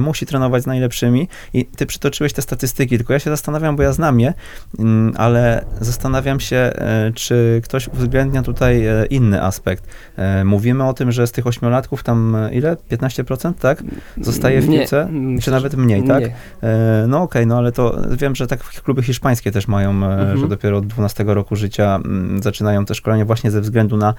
[0.00, 1.28] musi trenować z najlepszymi.
[1.54, 4.34] I ty przytoczyłeś te statystyki, tylko ja się zastanawiam, bo ja znam je,
[4.78, 6.72] mm, ale zastanawiam się,
[7.14, 9.84] czy ktoś uwzględnia tutaj inny aspekt.
[10.16, 12.76] E, mówimy o tym, że z tych ośmiolatków tam e, ile?
[12.90, 13.82] 15%, tak?
[14.20, 15.08] Zostaje w piłce?
[15.42, 16.20] Czy nawet mniej, tak?
[16.22, 16.34] Nie.
[16.62, 20.38] E, No okej, no ale to wiem, że tak kluby hiszpańskie też mają, Mhm.
[20.38, 24.14] że dopiero od 12 roku życia mm, zaczynają te szkolenie właśnie ze względu na,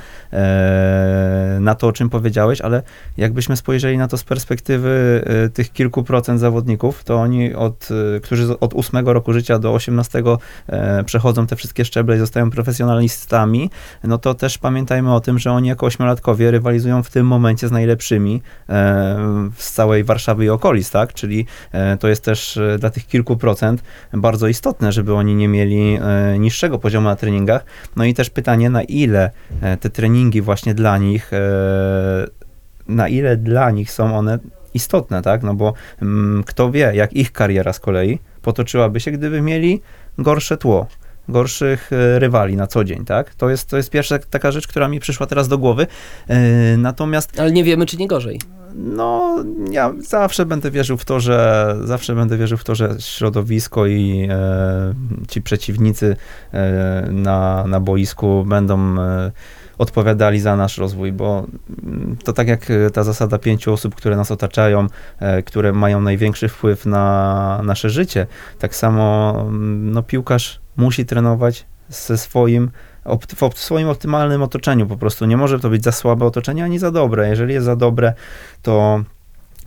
[1.59, 2.83] na to, o czym powiedziałeś, ale
[3.17, 5.21] jakbyśmy spojrzeli na to z perspektywy
[5.53, 7.89] tych kilku procent zawodników, to oni, od,
[8.23, 10.23] którzy od 8 roku życia do 18
[10.69, 13.69] e, przechodzą te wszystkie szczeble i zostają profesjonalistami,
[14.03, 17.71] no to też pamiętajmy o tym, że oni jako ośmiolatkowie rywalizują w tym momencie z
[17.71, 19.17] najlepszymi e,
[19.57, 21.13] z całej Warszawy i okolic, tak?
[21.13, 25.47] Czyli e, to jest też e, dla tych kilku procent bardzo istotne, żeby oni nie
[25.47, 25.99] mieli
[26.39, 27.65] niższego poziomu na treningach.
[27.95, 29.31] No i też pytanie, na ile
[29.79, 31.31] te treningi właśnie dla nich,
[32.87, 34.39] na ile dla nich są one
[34.73, 35.43] istotne, tak?
[35.43, 39.81] No bo mm, kto wie, jak ich kariera z kolei potoczyłaby się, gdyby mieli
[40.17, 40.87] gorsze tło,
[41.31, 43.35] gorszych e, rywali na co dzień, tak?
[43.35, 45.87] To jest, to jest pierwsza taka rzecz, która mi przyszła teraz do głowy.
[46.27, 48.39] E, Natomiast Ale nie wiemy, czy nie gorzej.
[48.75, 49.35] no,
[49.71, 54.27] ja zawsze będę wierzył w to, że zawsze będę wierzył w to, że środowisko i
[54.31, 54.93] e,
[55.27, 56.15] ci przeciwnicy
[56.53, 59.31] e, na, na boisku będą e,
[59.77, 61.45] odpowiadali za nasz rozwój, bo
[61.83, 64.87] mm, to tak jak e, ta zasada pięciu osób, które nas otaczają,
[65.45, 68.27] które mają największy wpływ na nasze życie,
[68.59, 72.71] tak samo mm, no, piłkarz musi trenować ze swoim
[73.53, 75.25] w swoim optymalnym otoczeniu po prostu.
[75.25, 77.29] Nie może to być za słabe otoczenie, ani za dobre.
[77.29, 78.13] Jeżeli jest za dobre,
[78.61, 79.03] to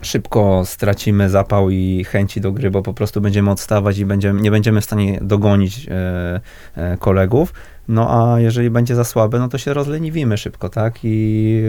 [0.01, 4.51] szybko stracimy zapał i chęci do gry, bo po prostu będziemy odstawać i będziemy, nie
[4.51, 6.41] będziemy w stanie dogonić e,
[6.75, 7.53] e, kolegów.
[7.87, 10.99] No a jeżeli będzie za słabe, no to się rozleniwimy szybko, tak?
[11.03, 11.61] I,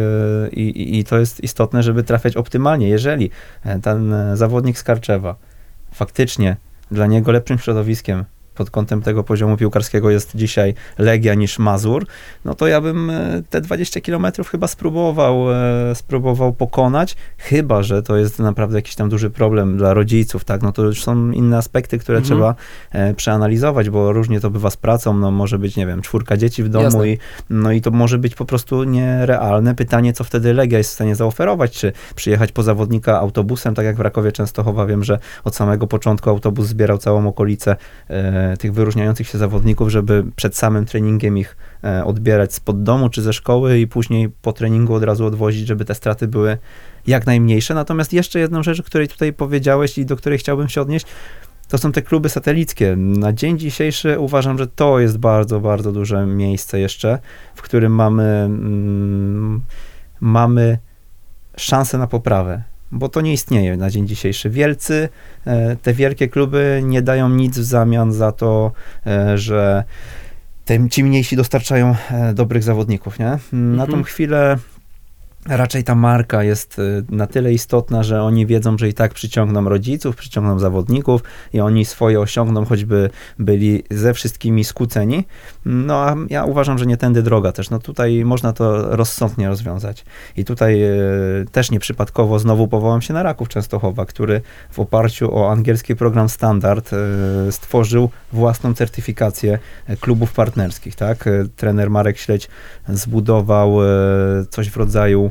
[0.47, 2.89] e, i, I to jest istotne, żeby trafiać optymalnie.
[2.89, 3.31] Jeżeli
[3.65, 5.37] e, ten e, zawodnik z Karczewa
[5.93, 6.57] faktycznie
[6.91, 8.25] dla niego lepszym środowiskiem
[8.57, 12.07] pod kątem tego poziomu piłkarskiego jest dzisiaj Legia niż Mazur,
[12.45, 18.03] no to ja bym e, te 20 kilometrów chyba spróbował, e, spróbował pokonać, chyba, że
[18.03, 21.57] to jest naprawdę jakiś tam duży problem dla rodziców, tak, no to już są inne
[21.57, 22.25] aspekty, które Mhm.
[22.39, 22.55] trzeba
[22.93, 26.63] e, przeanalizować, bo różnie to bywa z pracą, no może być, nie wiem, czwórka dzieci
[26.63, 27.09] w domu Jasne.
[27.09, 27.19] i
[27.51, 29.75] no i to może być po prostu nierealne.
[29.75, 33.97] Pytanie, co wtedy Legia jest w stanie zaoferować, czy przyjechać po zawodnika autobusem, tak jak
[33.97, 37.77] w Rakowie Częstochowa, wiem, że od samego początku autobus zbierał całą okolicę
[38.11, 43.23] e, tych wyróżniających się zawodników, żeby przed samym treningiem ich e, odbierać spod domu czy
[43.23, 46.59] ze szkoły i później po treningu od razu odwozić, żeby te straty były
[47.07, 47.75] jak najmniejsze.
[47.75, 51.07] Natomiast jeszcze jedną rzecz, o której tutaj powiedziałeś i do której chciałbym się odnieść,
[51.69, 52.97] to są te kluby satelickie.
[52.97, 57.19] Na dzień dzisiejszy uważam, że to jest bardzo, bardzo duże miejsce jeszcze,
[57.55, 59.61] w którym mamy, mm,
[60.21, 60.79] mamy
[61.57, 62.63] szansę na poprawę.
[62.97, 64.51] Bo to nie istnieje na dzień dzisiejszy.
[64.51, 65.09] Wielcy,
[65.47, 68.73] e, te wielkie kluby nie dają nic w zamian za to,
[69.07, 69.85] e, że
[70.65, 73.39] te, ci mniejsi dostarczają e, dobrych zawodników, nie?
[73.53, 73.91] Na Mhm.
[73.91, 74.57] tą chwilę
[75.49, 79.69] raczej ta marka jest y, na tyle istotna, że oni wiedzą, że i tak przyciągną
[79.69, 85.25] rodziców, przyciągną zawodników i oni swoje osiągną, choćby byli ze wszystkimi skłóceni.
[85.65, 87.71] No a ja uważam, że nie tędy droga też.
[87.71, 90.05] No tutaj można to rozsądnie rozwiązać.
[90.37, 95.53] I tutaj y, też nieprzypadkowo znowu powołam się na Raków Częstochowa, który w oparciu o
[95.53, 99.59] angielski program standard y, stworzył własną certyfikację
[100.01, 101.25] klubów partnerskich, tak?
[101.57, 102.49] Trener Marek Śledź
[102.89, 103.77] zbudował
[104.51, 105.31] coś w rodzaju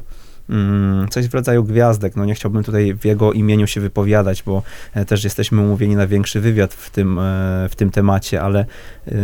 [1.10, 2.16] coś w rodzaju gwiazdek.
[2.16, 6.08] No nie chciałbym tutaj w jego imieniu się wypowiadać, bo e, też jesteśmy umówieni na
[6.08, 7.22] większy wywiad w tym, e,
[7.70, 8.66] w tym temacie, ale
[9.08, 9.16] yy,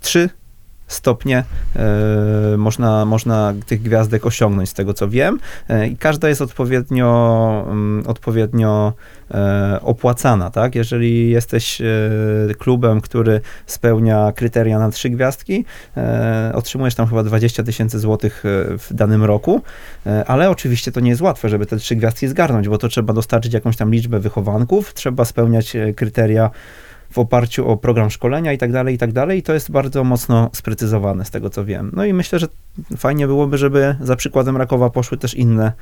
[0.00, 0.30] trzy
[0.90, 1.44] stopnie
[1.76, 5.38] e, można, można tych gwiazdek osiągnąć, z tego co wiem.
[5.68, 8.92] E, I każda jest odpowiednio, mm, odpowiednio
[9.30, 10.74] e, opłacana, tak?
[10.74, 11.82] Jeżeli jesteś
[12.58, 15.64] klubem, który spełnia kryteria na trzy gwiazdki,
[16.54, 18.42] otrzymujesz tam chyba 20 tysięcy złotych
[18.78, 19.62] w danym roku,
[20.26, 23.54] ale oczywiście to nie jest łatwe, żeby te trzy gwiazdki zgarnąć, bo to trzeba dostarczyć
[23.54, 26.50] jakąś tam liczbę wychowanków, trzeba spełniać kryteria
[27.10, 29.38] w oparciu o program szkolenia i tak dalej, i tak dalej.
[29.38, 31.90] I to jest bardzo mocno sprecyzowane z tego, co wiem.
[31.96, 32.46] No i myślę, że
[32.96, 35.72] fajnie byłoby, żeby za przykładem Rakowa poszły też inne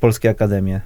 [0.00, 0.80] polskie akademie.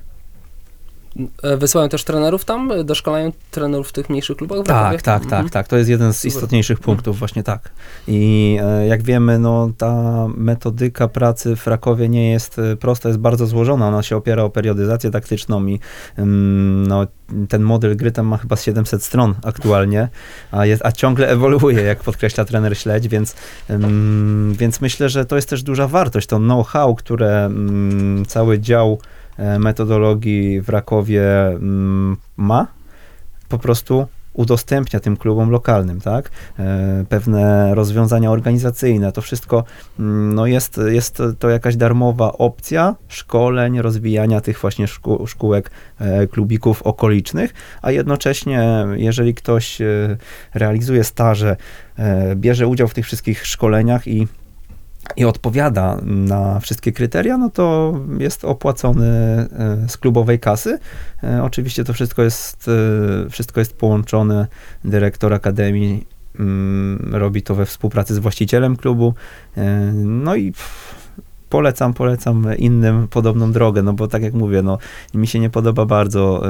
[1.42, 2.72] E, Wysyłają też trenerów tam?
[2.72, 4.59] E, Doszkalają trenerów w tych mniejszych klubach?
[4.64, 4.96] w Rakowie?
[4.98, 5.42] Tak, tak, Mhm.
[5.44, 5.68] tak, tak.
[5.68, 6.28] To jest jeden z Super.
[6.28, 7.70] istotniejszych punktów, właśnie tak.
[8.09, 13.46] I e, jak wiemy, no ta metodyka pracy w Rakowie nie jest prosta, jest bardzo
[13.46, 13.88] złożona.
[13.88, 15.80] Ona się opiera o periodyzację taktyczną i
[16.18, 17.06] ym, no,
[17.48, 20.09] ten model gry tam ma chyba z 700 stron aktualnie,
[20.50, 23.35] a, jest, a ciągle ewoluuje, jak podkreśla trener Śledź, więc,
[23.70, 26.26] ym, więc myślę, że to jest też duża wartość.
[26.26, 28.98] To know-how, które ym, cały dział
[29.58, 32.66] metodologii w Rakowie mm, ma,
[33.48, 36.30] po prostu udostępnia tym klubom lokalnym, tak?
[36.58, 39.64] E, pewne rozwiązania organizacyjne, to wszystko
[39.98, 46.26] mm, no jest, jest to jakaś darmowa opcja szkoleń, rozwijania tych właśnie szkół, szkółek, e,
[46.26, 50.16] klubików okolicznych, a jednocześnie jeżeli ktoś e,
[50.54, 51.56] realizuje staże,
[51.98, 54.28] e, bierze udział w tych wszystkich szkoleniach i
[55.16, 59.48] i odpowiada na wszystkie kryteria, no to jest opłacony e,
[59.88, 60.78] z klubowej kasy.
[61.24, 62.70] E, Oczywiście to wszystko jest,
[63.26, 64.46] e, wszystko jest połączone.
[64.84, 66.06] Dyrektor akademii
[66.40, 69.14] mm, robi to we współpracy z właścicielem klubu.
[70.04, 70.52] No i
[71.48, 74.78] polecam, polecam innym podobną drogę, no bo tak jak mówię, no
[75.14, 76.42] mi się nie podoba bardzo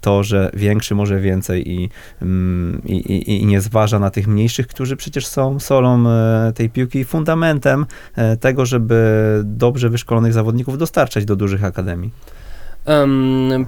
[0.00, 1.90] to, że większy może więcej i,
[2.22, 6.70] mm, i, i, i nie zważa na tych mniejszych, którzy przecież są solą e, tej
[6.70, 7.86] piłki i fundamentem
[8.16, 12.10] e, tego, żeby dobrze wyszkolonych zawodników dostarczać do dużych akademii.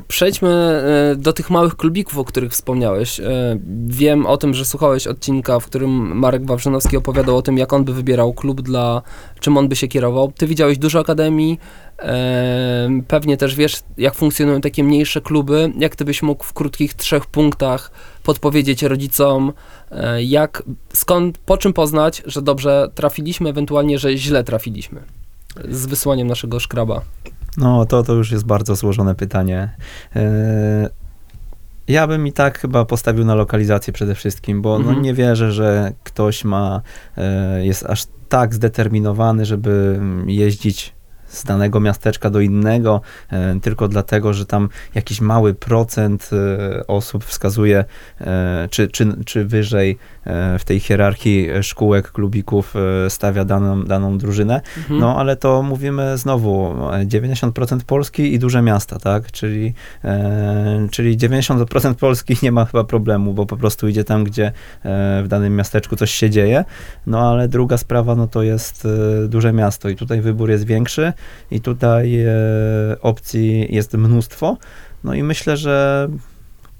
[0.09, 3.21] Przejdźmy e, do tych małych klubików, o których wspomniałeś.
[3.21, 7.73] E, wiem o tym, że słuchałeś odcinka, w którym Marek Wawrzynowski opowiadał o tym, jak
[7.73, 9.03] on by wybierał klub dla,
[9.41, 10.33] czym on by się kierował.
[10.37, 11.61] Ty widziałeś dużo akademii,
[11.99, 15.73] e, pewnie też wiesz, jak funkcjonują takie mniejsze kluby.
[15.79, 17.91] Jak ty byś mógł w krótkich trzech punktach
[18.23, 19.53] podpowiedzieć rodzicom,
[20.19, 25.03] jak, skąd, po czym poznać, że dobrze trafiliśmy, ewentualnie, że źle trafiliśmy
[25.69, 27.03] z wysłaniem naszego szkraba.
[27.57, 29.71] No, to, to już jest bardzo złożone pytanie.
[30.17, 30.91] E,
[31.89, 35.03] Ja bym i tak chyba postawił na lokalizację przede wszystkim, bo no, Mhm.
[35.03, 36.81] nie wierzę, że ktoś ma,
[37.17, 40.95] e, jest aż tak zdeterminowany, żeby jeździć
[41.33, 47.25] z danego miasteczka do innego, e, tylko dlatego, że tam jakiś mały procent e, osób
[47.25, 47.85] wskazuje,
[48.21, 49.99] e, czy, czy, czy wyżej
[50.59, 52.75] w tej hierarchii szkółek, klubików
[53.09, 54.61] stawia daną, daną drużynę.
[54.79, 55.01] Mhm.
[55.01, 59.33] No, ale to mówimy znowu e, 90% Polski i duże miasta, tak?
[59.33, 59.75] Czyli,
[60.91, 64.53] czyli 90% Polski nie ma chyba problemu, bo po prostu idzie tam, gdzie
[65.23, 66.65] w danym miasteczku coś się dzieje.
[67.07, 68.89] No, ale druga sprawa, no to jest
[69.29, 71.13] duże miasto i tutaj wybór jest większy
[71.51, 72.33] i tutaj e,
[73.01, 74.57] opcji jest mnóstwo.
[75.05, 76.09] No i myślę, że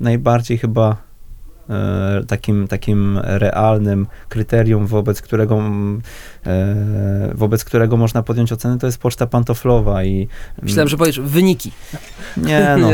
[0.01, 0.97] najbardziej chyba
[2.29, 5.63] takim, takim realnym kryterium, wobec którego,
[6.47, 6.75] e,
[7.35, 10.29] wobec którego można podjąć ocenę, to jest poczta pantoflowa i
[10.63, 11.73] Myślałem, że powiesz wyniki.
[12.37, 12.91] nie no,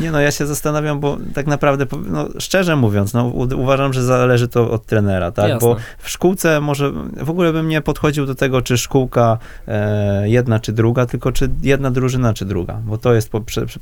[0.00, 3.24] Nie, no, ja się zastanawiam, bo tak naprawdę, no, szczerze mówiąc, no,
[3.56, 5.68] uważam, że zależy to od trenera, tak, Jasne.
[5.68, 9.38] bo w szkółce może, w ogóle bym nie podchodził do tego, czy szkółka
[9.68, 13.30] e, jedna czy druga, tylko czy jedna drużyna czy druga, bo to jest,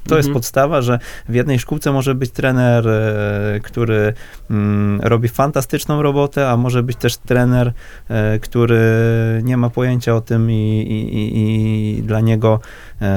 [0.09, 0.33] to jest Mhm.
[0.35, 3.96] podstawa, że w jednej szkółce może być trener, e, który
[4.51, 7.73] mm, robi fantastyczną robotę, a może być też trener,
[8.09, 8.81] e, który
[9.45, 12.61] nie ma pojęcia o tym i, i, i, i dla niego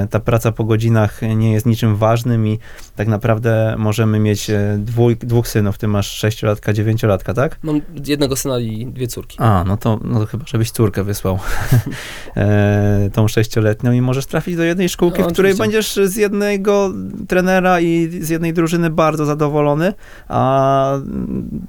[0.09, 2.59] ta praca po godzinach nie jest niczym ważnym i
[2.95, 7.59] tak naprawdę możemy mieć e, dwój, dwóch synów, ty masz sześciolatka, dziewięciolatka, tak?
[7.63, 9.37] Mam jednego syna i dwie córki.
[9.39, 11.39] A, no to, no to chyba, żebyś córkę wysłał,
[12.37, 16.93] e, tą sześcioletnią i możesz trafić do jednej szkółki, No, w której będziesz z jednego
[17.27, 19.93] trenera i z jednej drużyny bardzo zadowolony,
[20.27, 20.93] a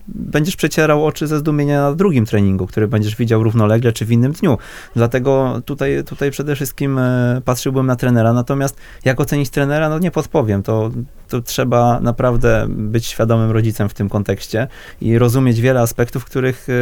[0.09, 4.33] będziesz przecierał oczy ze zdumienia na drugim treningu, który będziesz widział równolegle czy w innym
[4.33, 4.59] dniu.
[4.97, 10.11] Dlatego tutaj, tutaj przede wszystkim e, patrzyłbym na trenera, natomiast jak ocenić trenera, no nie
[10.11, 10.91] podpowiem, to,
[11.29, 14.69] to trzeba naprawdę być świadomym rodzicem w tym kontekście
[15.01, 16.73] i rozumieć wiele aspektów, których, e,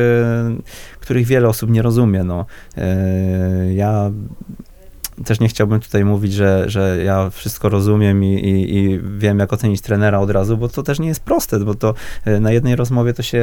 [1.00, 2.24] których wiele osób nie rozumie.
[2.24, 4.11] No, e, ja
[5.24, 9.52] też nie chciałbym tutaj mówić, że, że ja wszystko rozumiem i, i, i wiem, jak
[9.52, 12.76] ocenić trenera od razu, bo to też nie jest proste, bo to e, na jednej
[12.76, 13.38] rozmowie to się,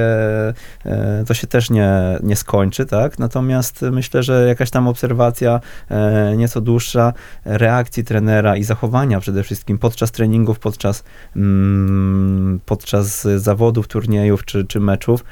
[0.85, 1.89] e, to się też nie,
[2.23, 3.19] nie skończy, tak?
[3.19, 5.59] Natomiast myślę, że jakaś tam obserwacja
[5.89, 7.13] e, nieco dłuższa
[7.45, 11.03] reakcji trenera i zachowania przede wszystkim podczas treningów, podczas,
[11.35, 15.23] mm, podczas zawodów, turniejów czy, czy meczów,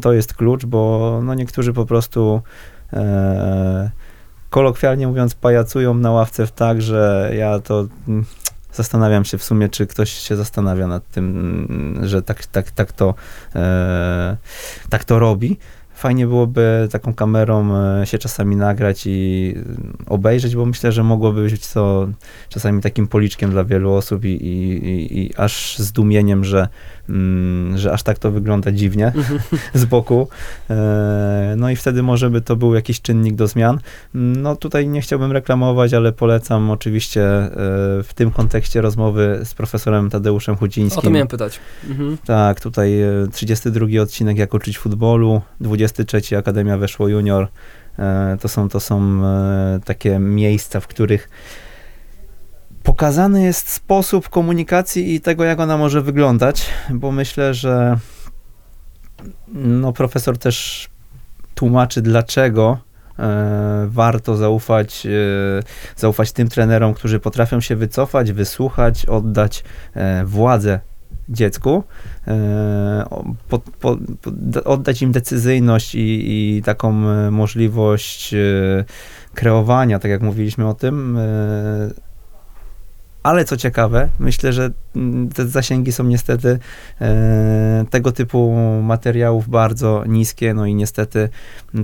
[0.00, 2.42] to jest klucz, bo no, niektórzy po prostu
[4.52, 8.24] kolokwialnie mówiąc, pajacują na ławce w tak, że ja to mm,
[8.72, 11.24] zastanawiam się w sumie, czy ktoś się zastanawia nad tym,
[11.70, 13.14] mm, że tak, tak, tak, to,
[13.54, 14.36] e,
[14.90, 15.58] tak to robi.
[15.94, 21.42] Fajnie byłoby taką kamerą e, się czasami nagrać i mm, obejrzeć, bo myślę, że mogłoby
[21.42, 22.08] być to
[22.48, 26.68] czasami takim policzkiem dla wielu osób i, i, i, i aż zdumieniem, że,
[27.74, 29.40] że aż tak to wygląda dziwnie Mhm.
[29.74, 30.28] z boku.
[30.70, 33.78] E, No i wtedy może by to był jakiś czynnik do zmian.
[34.14, 37.50] No tutaj nie chciałbym reklamować, ale polecam oczywiście e,
[38.02, 40.56] w tym kontekście rozmowy z profesorem Tadeuszem
[40.96, 41.60] O to miałem pytać.
[41.90, 42.16] Mhm.
[42.24, 47.48] Tak, tutaj e, 32 odcinek Jak uczyć futbolu, 23 Akademia Weszło Junior.
[47.98, 51.28] E, To są, to są e, takie miejsca, w których
[52.82, 57.98] Pokazany jest sposób komunikacji i tego, jak ona może wyglądać, bo myślę, że
[59.54, 60.88] no, profesor też
[61.54, 62.78] tłumaczy, dlaczego
[63.18, 65.10] e, warto zaufać, e,
[65.96, 69.64] zaufać tym trenerom, którzy potrafią się wycofać, wysłuchać, oddać
[69.94, 70.80] e, władzę
[71.28, 71.84] dziecku,
[73.48, 73.96] po, po,
[74.64, 76.92] oddać im decyzyjność i, i taką
[77.30, 78.34] możliwość
[79.34, 81.18] kreowania, tak jak mówiliśmy o tym.
[83.22, 86.58] Ale co ciekawe, myślę, że mm, te zasięgi są niestety
[87.00, 88.52] e, tego typu
[88.82, 91.28] materiałów bardzo niskie, no i niestety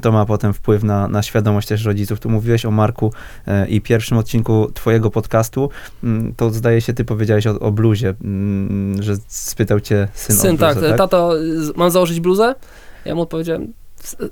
[0.03, 2.21] to ma potem wpływ na, na świadomość też rodziców.
[2.21, 3.13] Tu mówiłeś o Marku
[3.47, 5.71] e, i pierwszym odcinku twojego podcastu,
[6.05, 10.55] mm, to zdaje się, ty powiedziałeś o, o bluzie, mm, że spytał cię syn, Syn,
[10.55, 12.55] o bluzę, tak, tato, z- mam założyć bluzę?
[13.05, 13.69] Ja mu odpowiedziałem, "S-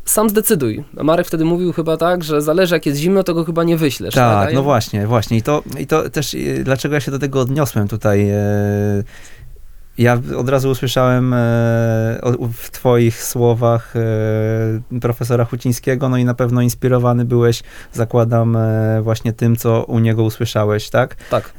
[0.05, 0.85] sam zdecyduj.
[0.97, 3.77] A Marek wtedy mówił chyba tak, że zależy jak jest zimno, to go chyba nie
[3.77, 4.14] wyślesz.
[4.14, 5.37] Tak, A no właśnie, właśnie.
[5.37, 8.31] I to, i to też, e, dlaczego ja się do tego odniosłem tutaj.
[8.31, 8.37] e,
[9.99, 11.37] Ja od razu usłyszałem e,
[12.53, 19.33] w twoich słowach e, profesora Hucińskiego, no i na pewno inspirowany byłeś, zakładam, e, właśnie
[19.33, 21.17] tym, co u niego usłyszałeś, tak?
[21.31, 21.53] Tak.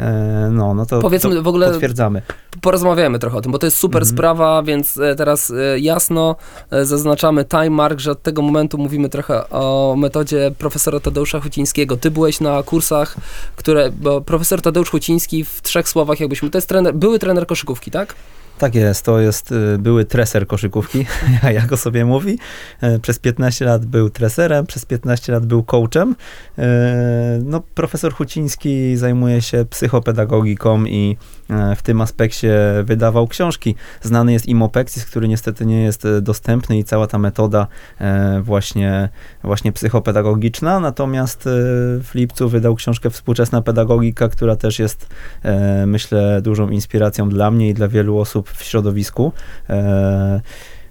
[0.52, 2.22] No, no to, Powiedzmy to w ogóle, potwierdzamy.
[2.62, 4.16] porozmawiamy trochę o tym, bo to jest super Mhm.
[4.18, 6.36] sprawa, więc teraz jasno
[6.84, 11.98] zaznaczamy time mark, że od tego momentu mówimy trochę o metodzie profesora Tadeusza Hucińskiego.
[11.98, 13.16] Ty byłeś na kursach,
[13.56, 17.92] które, bo profesor Tadeusz Huciński w trzech słowach jakbyśmy, to jest trener, były trener koszykówki,
[17.92, 18.16] tak?
[18.58, 21.06] Tak jest, to jest y, były treser koszykówki,
[21.54, 22.40] jak o sobie mówi.
[22.82, 26.16] E, Przez 15 lat był treserem, przez 15 lat był coachem.
[26.58, 31.18] E, No, profesor Huciński zajmuje się psychopedagogiką i
[31.76, 33.76] w tym aspekcie wydawał książki.
[34.02, 37.68] Znany jest Imopexis, który niestety nie jest dostępny i cała ta metoda
[38.42, 39.10] właśnie,
[39.44, 40.80] właśnie psychopedagogiczna.
[40.80, 41.42] Natomiast
[42.04, 45.08] w lipcu wydał książkę Współczesna pedagogika, która też jest
[45.86, 49.32] myślę, dużą inspiracją dla mnie i dla wielu osób w środowisku.
[49.70, 50.42] E,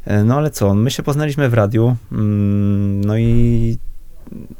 [0.04, 3.78] e, no ale co, my się poznaliśmy w radiu, mm, no i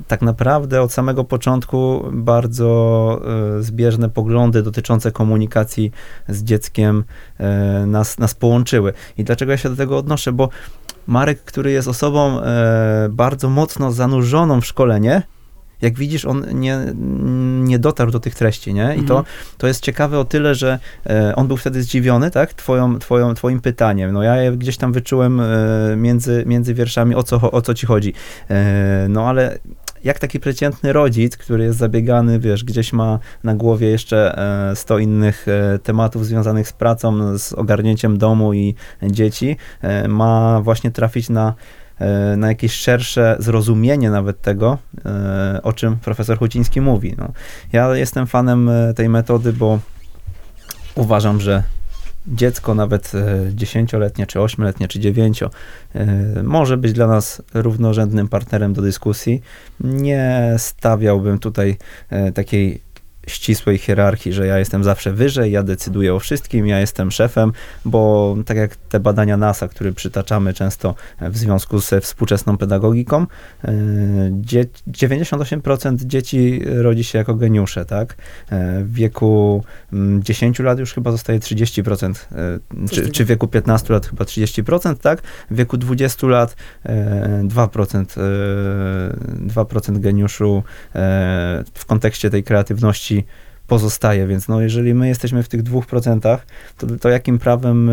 [0.09, 3.20] tak naprawdę od samego początku bardzo
[3.59, 5.92] e, zbieżne poglądy dotyczące komunikacji
[6.28, 7.05] z dzieckiem
[7.86, 8.92] nas, nas połączyły.
[9.18, 10.32] I dlaczego ja się do tego odnoszę?
[10.32, 10.49] Bo
[11.07, 12.40] Marek, który jest osobą
[13.11, 15.22] bardzo mocno zanurzoną w szkolenie,
[15.82, 16.78] jak widzisz, on nie,
[17.64, 18.96] nie dotarł do tych treści, nie?
[18.96, 19.24] I to, Mhm.
[19.58, 22.54] to jest ciekawe o tyle, że e, on był wtedy zdziwiony, tak?
[22.54, 24.12] Twoją, twoją, twoim pytaniem.
[24.12, 25.46] No ja je gdzieś tam wyczułem e,
[25.96, 28.14] między, między wierszami, o co, o co ci chodzi.
[28.50, 29.58] E, no ale
[30.04, 34.38] jak taki przeciętny rodzic, który jest zabiegany, wiesz, gdzieś ma na głowie jeszcze
[34.74, 35.46] 100 innych
[35.82, 39.56] tematów związanych z pracą, z ogarnięciem domu i dzieci,
[40.08, 41.54] ma właśnie trafić na
[42.36, 47.14] na jakieś szersze zrozumienie nawet tego, e, o czym profesor Huciński mówi.
[47.18, 47.32] No,
[47.72, 49.78] ja jestem fanem e, tej metody, bo
[50.94, 51.62] uważam, że
[52.26, 55.51] dziecko, nawet e, dziesięcioletnie, czy ośmioletnie, czy dziewięcio,
[55.94, 59.42] e, może być dla nas równorzędnym partnerem do dyskusji.
[59.80, 61.76] Nie stawiałbym tutaj
[62.11, 62.86] e, takiej
[63.26, 67.52] ścisłej hierarchii, że ja jestem zawsze wyżej, ja decyduję o wszystkim, ja jestem szefem,
[67.84, 73.26] bo tak jak te badania NASA, które przytaczamy często w związku ze współczesną pedagogiką,
[73.64, 73.72] e,
[74.30, 78.16] dzie- 98% dzieci rodzi się jako geniusze, tak?
[78.50, 83.48] E, W wieku mm, 10 lat już chyba zostaje 30%, e, czy, czy w wieku
[83.48, 85.22] 15 lat chyba 30%, tak?
[85.50, 90.62] W wieku 20 lat e, 2%, e, 2% geniuszu
[90.94, 93.15] e, w kontekście tej kreatywności
[93.66, 96.38] pozostaje, więc no jeżeli my jesteśmy w tych 2%,
[96.78, 97.90] to, to jakim prawem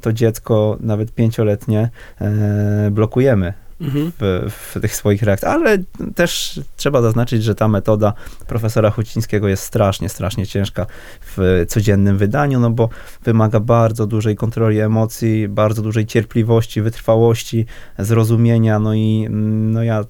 [0.00, 1.90] to dziecko, nawet pięcioletnie,
[2.20, 3.52] e, blokujemy?
[3.80, 4.12] Mhm.
[4.18, 5.78] w, w tych swoich reakcjach, ale
[6.14, 8.12] też trzeba zaznaczyć, że ta metoda
[8.46, 10.86] profesora Hucińskiego jest strasznie, strasznie ciężka
[11.20, 12.88] w codziennym wydaniu, no bo
[13.24, 17.66] wymaga bardzo dużej kontroli emocji, bardzo dużej cierpliwości, wytrwałości,
[17.98, 20.04] zrozumienia, no i mm, no ja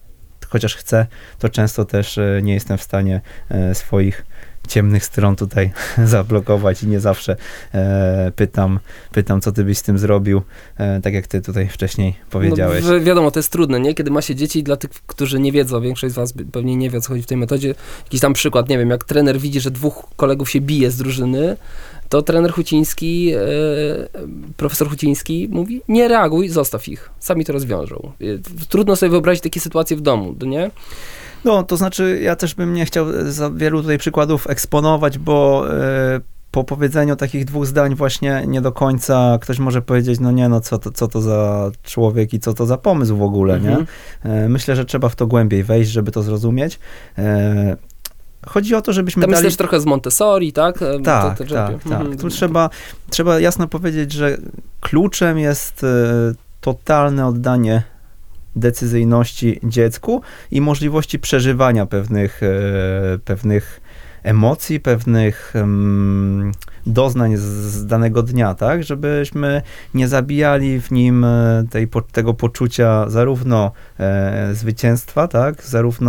[0.49, 1.07] chociaż chcę,
[1.39, 4.27] to często też e, nie jestem w stanie e, swoich
[4.69, 5.71] ciemnych stron tutaj
[6.05, 7.37] zablokować i nie zawsze
[7.75, 8.81] e, pytam,
[9.13, 10.43] pytam, co ty byś z tym zrobił,
[10.79, 12.85] e, tak jak ty tutaj wcześniej powiedziałeś.
[12.85, 13.95] No, wi- wiadomo, to jest trudne, nie?
[13.95, 16.99] Kiedy ma się dzieci, dla tych, którzy nie wiedzą, większość z was pewnie nie wie,
[16.99, 19.71] o co chodzi w tej metodzie, jakiś tam przykład, nie wiem, jak trener widzi, że
[19.71, 21.57] dwóch kolegów się bije z drużyny,
[22.09, 23.39] to trener Huciński, e,
[24.57, 28.13] profesor Huciński mówi, nie reaguj, zostaw ich, sami to rozwiążą.
[28.21, 28.25] E,
[28.69, 30.71] Trudno sobie wyobrazić takie sytuacje w domu, no nie?
[31.45, 36.21] No, to znaczy, ja też bym nie chciał za wielu tutaj przykładów eksponować, bo e,
[36.51, 40.61] po powiedzeniu takich dwóch zdań właśnie nie do końca ktoś może powiedzieć, no nie, no
[40.61, 43.87] co to, co to za człowiek i co to za pomysł w ogóle, Mhm.
[44.25, 44.31] nie?
[44.31, 46.79] E, Myślę, że trzeba w to głębiej wejść, żeby to zrozumieć.
[47.19, 47.77] E,
[48.47, 49.51] chodzi o to, żebyśmy Tam jest dali...
[49.51, 50.83] też trochę z Montessori, tak?
[50.83, 51.89] E, Tak, te- te tak, rzeczy.
[51.89, 52.01] tak.
[52.01, 52.19] Mhm.
[52.19, 52.71] Tu trzeba,
[53.11, 54.39] trzeba jasno powiedzieć, że
[54.81, 55.87] kluczem jest e,
[56.61, 57.83] totalne oddanie
[58.57, 63.81] decyzyjności dziecku i możliwości przeżywania pewnych, e, pewnych
[64.23, 65.55] emocji, pewnych
[66.87, 68.85] doznań z, danego dnia, tak?
[68.85, 69.63] Żebyśmy
[69.95, 75.63] nie zabijali w nim e, tej, tego poczucia zarówno e, zwycięstwa, tak?
[75.63, 76.09] Zarówno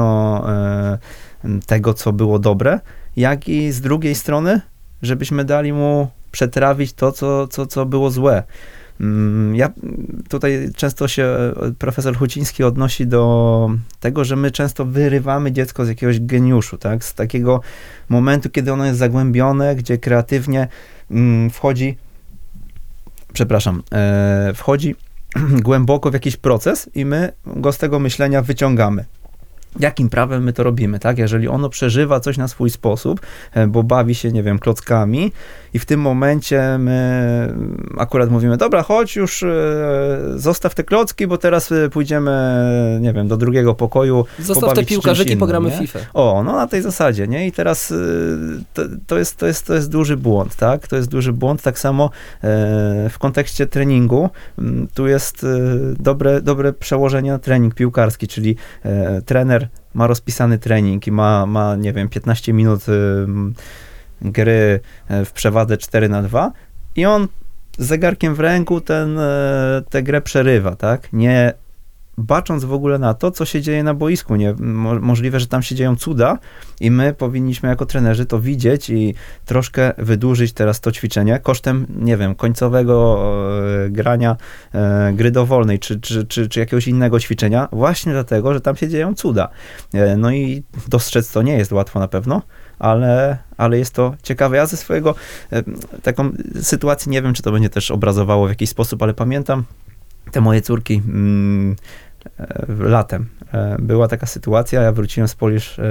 [1.66, 2.80] tego, co było dobre,
[3.18, 4.62] jak i z drugiej strony,
[5.02, 8.44] żebyśmy dali mu przetrawić to, co, co, co było złe.
[9.00, 9.70] Mm, Ja
[10.30, 13.70] tutaj często się e, profesor Huciński odnosi do
[14.00, 17.04] tego, że my często wyrywamy dziecko z jakiegoś geniuszu, tak?
[17.04, 17.62] Z takiego
[18.10, 20.68] momentu, kiedy ono jest zagłębione, gdzie kreatywnie
[21.12, 21.98] mm, wchodzi,
[23.34, 24.96] przepraszam, e, wchodzi
[25.68, 29.06] głęboko w jakiś proces i my go z tego myślenia wyciągamy.
[29.80, 31.18] Jakim prawem my to robimy, tak?
[31.18, 33.20] Jeżeli ono przeżywa coś na swój sposób,
[33.54, 35.32] e, bo bawi się, nie wiem, klockami
[35.74, 37.54] i w tym momencie my
[37.98, 39.48] akurat mówimy, dobra, chodź już, e,
[40.36, 44.26] zostaw te klocki, bo teraz e, pójdziemy, nie wiem, do drugiego pokoju.
[44.40, 45.78] Zostaw te piłkarzyki, innym, pogramy nie?
[45.78, 46.00] FIFA.
[46.14, 47.48] O, no na tej zasadzie, nie?
[47.48, 47.94] I teraz
[48.74, 50.88] to, to, jest, to, jest, to jest duży błąd, tak?
[50.88, 51.62] To jest duży błąd.
[51.62, 52.10] Tak samo
[53.10, 54.30] w kontekście treningu
[54.94, 55.46] tu jest
[56.00, 58.56] dobre, dobre przełożenie na trening piłkarski, czyli
[59.26, 59.69] trener
[60.00, 63.26] ma rozpisany trening i ma, ma nie wiem, 15 minut y,
[64.22, 66.52] gry e, w przewadze 4 na 2
[66.96, 67.28] i on
[67.78, 71.14] z zegarkiem w ręku ten, e, tę grę przerywa, tak?
[71.14, 71.54] Nie
[72.20, 74.36] bacząc w ogóle na to, co się dzieje na boisku.
[74.36, 76.38] Nie, mo, możliwe, że tam się dzieją cuda
[76.80, 79.16] i my powinniśmy jako trenerzy to widzieć i
[79.46, 83.24] troszkę wydłużyć teraz to ćwiczenie kosztem, nie wiem, końcowego
[83.86, 84.38] e, grania
[84.74, 88.88] e, gry dowolnej czy, czy, czy, czy jakiegoś innego ćwiczenia, właśnie dlatego, że tam się
[88.88, 89.50] dzieją cuda.
[89.94, 92.42] E, no i dostrzec to nie jest łatwo na pewno,
[92.80, 94.58] ale, ale jest to ciekawe.
[94.58, 95.16] Ja ze swojego
[95.52, 95.64] e,
[96.04, 99.64] taką sytuację, nie wiem, czy to będzie też obrazowało w jakiś sposób, ale pamiętam
[100.32, 101.76] te moje córki mm,
[102.80, 103.30] latem.
[103.54, 105.84] E, Była taka sytuacja, ja wróciłem z Polish e,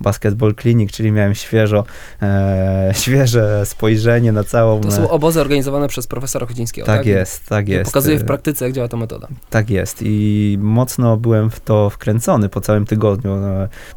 [0.00, 1.84] Basketball Clinic, czyli miałem świeżo,
[2.22, 4.80] e, świeże spojrzenie na całą...
[4.80, 7.06] To są obozy organizowane przez profesora Chodzińskiego, tak, tak?
[7.06, 7.90] jest, tak jest.
[7.90, 9.28] Pokazuje w praktyce, jak działa ta metoda.
[9.50, 13.40] tak jest i mocno byłem w to wkręcony po całym tygodniu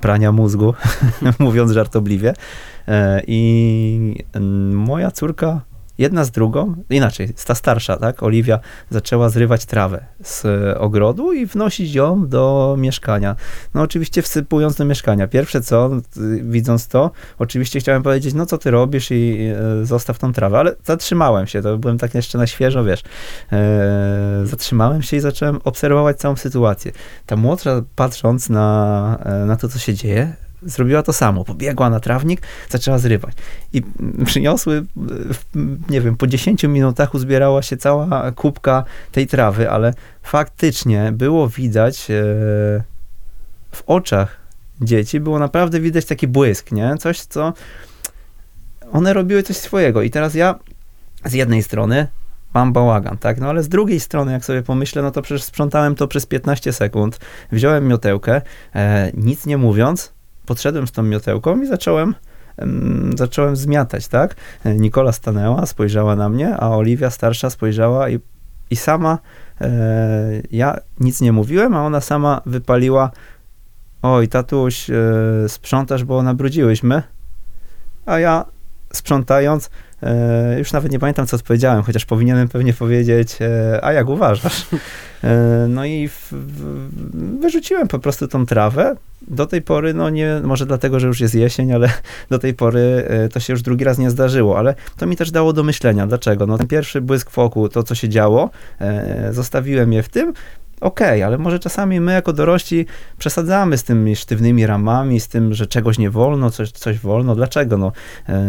[0.02, 0.74] prania mózgu,
[1.40, 2.34] mówiąc żartobliwie.
[3.28, 4.16] I
[4.72, 5.62] moja córka,
[5.98, 11.46] jedna z drugą, inaczej, ta starsza, tak, Oliwia, zaczęła zrywać trawę z e, ogrodu i
[11.46, 13.36] wnosić ją do mieszkania.
[13.74, 15.28] No oczywiście wsypując do mieszkania.
[15.28, 19.38] Pierwsze co, y, widząc to, oczywiście chciałem powiedzieć, no co ty robisz i
[19.82, 23.04] e, zostaw tą trawę, ale zatrzymałem się, to byłem tak jeszcze na świeżo, wiesz,
[23.52, 26.92] e, zatrzymałem się i zacząłem obserwować całą sytuację.
[27.26, 30.34] Ta młodsza, patrząc na, e, na to, co się dzieje,
[30.66, 31.44] zrobiła to samo.
[31.44, 33.34] Pobiegła na trawnik, zaczęła zrywać.
[33.74, 33.82] I
[34.26, 34.86] przyniosły,
[35.90, 39.94] nie wiem, po 10 minutach uzbierała się cała kubka tej trawy, ale
[40.24, 42.14] faktycznie było widać e,
[43.72, 44.38] w oczach
[44.82, 46.96] dzieci, było naprawdę widać taki błysk, nie?
[47.00, 47.54] Coś, co
[48.92, 50.02] one robiły coś swojego.
[50.02, 50.60] I teraz ja
[51.26, 52.08] z jednej strony
[52.54, 53.40] mam bałagan, tak?
[53.40, 56.74] No ale z drugiej strony, jak sobie pomyślę, no to przecież sprzątałem to przez 15
[56.74, 57.20] sekund,
[57.52, 58.42] wziąłem miotełkę,
[58.76, 60.14] e, nic nie mówiąc,
[60.46, 62.16] podszedłem z tą miotełką i zacząłem
[62.58, 64.36] em, zacząłem zmiatać, tak?
[64.66, 68.20] Nikola stanęła, spojrzała na mnie, a Oliwia starsza spojrzała i,
[68.70, 69.18] i sama
[69.62, 69.72] e,
[70.52, 73.12] ja nic nie mówiłem, a ona sama wypaliła
[74.02, 74.96] oj, tatuś, e,
[75.48, 77.04] sprzątasz, bo nabrudziłyśmy,
[78.06, 78.46] a ja
[78.94, 79.70] sprzątając
[80.58, 84.66] już nawet nie pamiętam, co odpowiedziałem, chociaż powinienem pewnie powiedzieć, e, a jak uważasz?
[85.24, 88.96] E, no i w, w, wyrzuciłem po prostu tą trawę.
[89.28, 91.90] Do tej pory, no nie, może dlatego, że już jest jesień, ale
[92.30, 95.32] do tej pory e, to się już drugi raz nie zdarzyło, ale to mi też
[95.32, 96.08] dało do myślenia.
[96.08, 96.46] Dlaczego?
[96.46, 98.50] No ten pierwszy błysk wokół, to co się działo,
[98.82, 100.34] e, zostawiłem je w tym,
[100.84, 102.86] okej, ale może czasami my jako dorośli
[103.18, 107.36] przesadzamy z tymi sztywnymi ramami, z tym, że czegoś nie wolno, coś, coś wolno.
[107.36, 107.78] Dlaczego?
[107.78, 107.92] No,
[108.30, 108.42] e,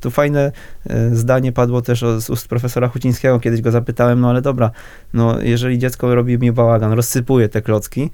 [0.00, 0.52] tu fajne
[0.86, 4.70] e, zdanie padło też z ust profesora Hucińskiego, kiedyś go zapytałem, no ale dobra,
[5.14, 8.10] no jeżeli dziecko robi mi bałagan, rozsypuje te klocki,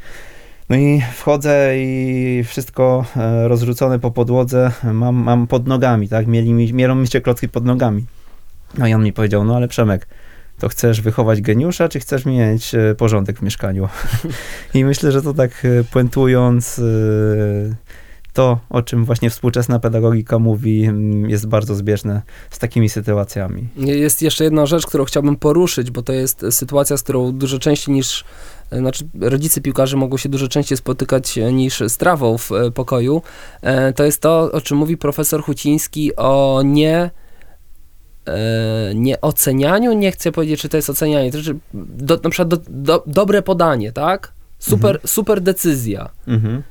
[0.71, 6.27] no i wchodzę i wszystko e, rozrzucone po podłodze mam, mam pod nogami, tak?
[6.27, 8.07] Mieli mi, mielą mi się klocki pod nogami.
[8.79, 10.07] No i on mi powiedział, no ale Przemek,
[10.61, 13.89] to chcesz wychować geniusza, czy chcesz mieć e, porządek w mieszkaniu?
[14.75, 16.83] I myślę, że to tak e, puentując, e,
[18.33, 20.91] to, o czym właśnie współczesna pedagogika mówi,
[21.27, 23.69] jest bardzo zbieżne z takimi sytuacjami.
[23.77, 27.95] Jest jeszcze jedna rzecz, którą chciałbym poruszyć, bo to jest sytuacja, z którą dużo częściej
[27.95, 28.25] niż,
[28.73, 33.23] znaczy rodzice piłkarzy mogą się dużo częściej spotykać niż z trawą w pokoju.
[33.97, 37.11] To jest to, o czym mówi profesor Huciński o nie
[38.95, 42.57] nie ocenianiu, nie chcę powiedzieć, czy to jest ocenianie, to znaczy do, na przykład do,
[42.69, 44.33] do, dobre podanie, tak?
[44.59, 46.11] Super, super decyzja.
[46.27, 46.63] Mhm.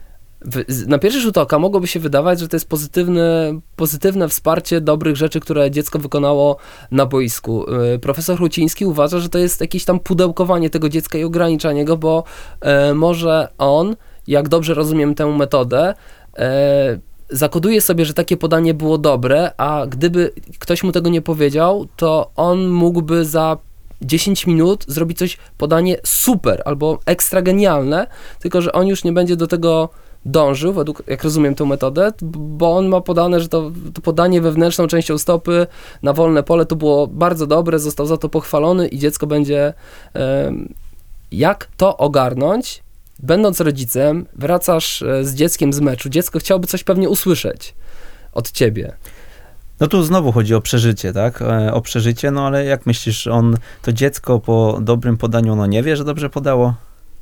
[0.41, 5.15] W, na pierwszy rzut oka mogłoby się wydawać, że to jest pozytywne, pozytywne wsparcie dobrych
[5.15, 6.57] rzeczy, które dziecko wykonało
[6.91, 7.65] na boisku.
[7.95, 11.97] Y, Profesor Ruciński uważa, że to jest jakieś tam pudełkowanie tego dziecka i ograniczanie go,
[11.97, 12.23] bo
[12.61, 13.95] e, może on,
[14.27, 15.93] jak dobrze rozumiem tę metodę,
[16.37, 21.87] e, zakoduje sobie, że takie podanie było dobre, a gdyby ktoś mu tego nie powiedział,
[21.97, 23.57] to on mógłby za
[24.01, 28.07] 10 minut zrobić coś, podanie super albo ekstra genialne,
[28.39, 29.89] tylko że on już nie będzie do tego
[30.25, 34.87] dążył, według, jak rozumiem tę metodę, bo on ma podane, że to, to podanie wewnętrzną
[34.87, 35.67] częścią stopy
[36.03, 39.73] na wolne pole to było bardzo dobre, został za to pochwalony i dziecko będzie...
[40.13, 40.73] em,
[41.31, 42.83] jak to ogarnąć?
[43.19, 47.73] Będąc rodzicem, wracasz e, z dzieckiem z meczu, dziecko chciałoby coś pewnie usłyszeć
[48.33, 48.93] od ciebie.
[49.79, 51.41] No tu znowu chodzi o przeżycie, tak?
[51.41, 55.83] E, O przeżycie, no ale jak myślisz, on, to dziecko po dobrym podaniu, ono nie
[55.83, 56.73] wie, że dobrze podało?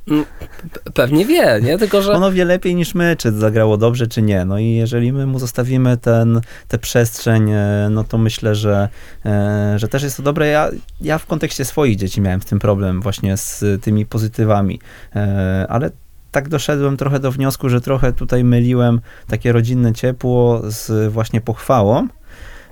[0.08, 1.78] P- pewnie wie, nie?
[1.78, 2.14] Tylko, że...
[2.14, 4.46] Ono wie lepiej niż my, czy zagrało dobrze, czy nie.
[4.46, 8.90] No i jeżeli my mu zostawimy ten, tę przestrzeń, e, no to myślę, że,
[9.26, 10.48] e, że też jest to dobre.
[10.48, 10.70] Ja,
[11.02, 14.80] ja w kontekście swoich dzieci miałem w tym problem właśnie z tymi pozytywami,
[15.16, 15.92] E, ale
[16.32, 22.08] tak doszedłem trochę do wniosku, że trochę tutaj myliłem takie rodzinne ciepło z właśnie pochwałą.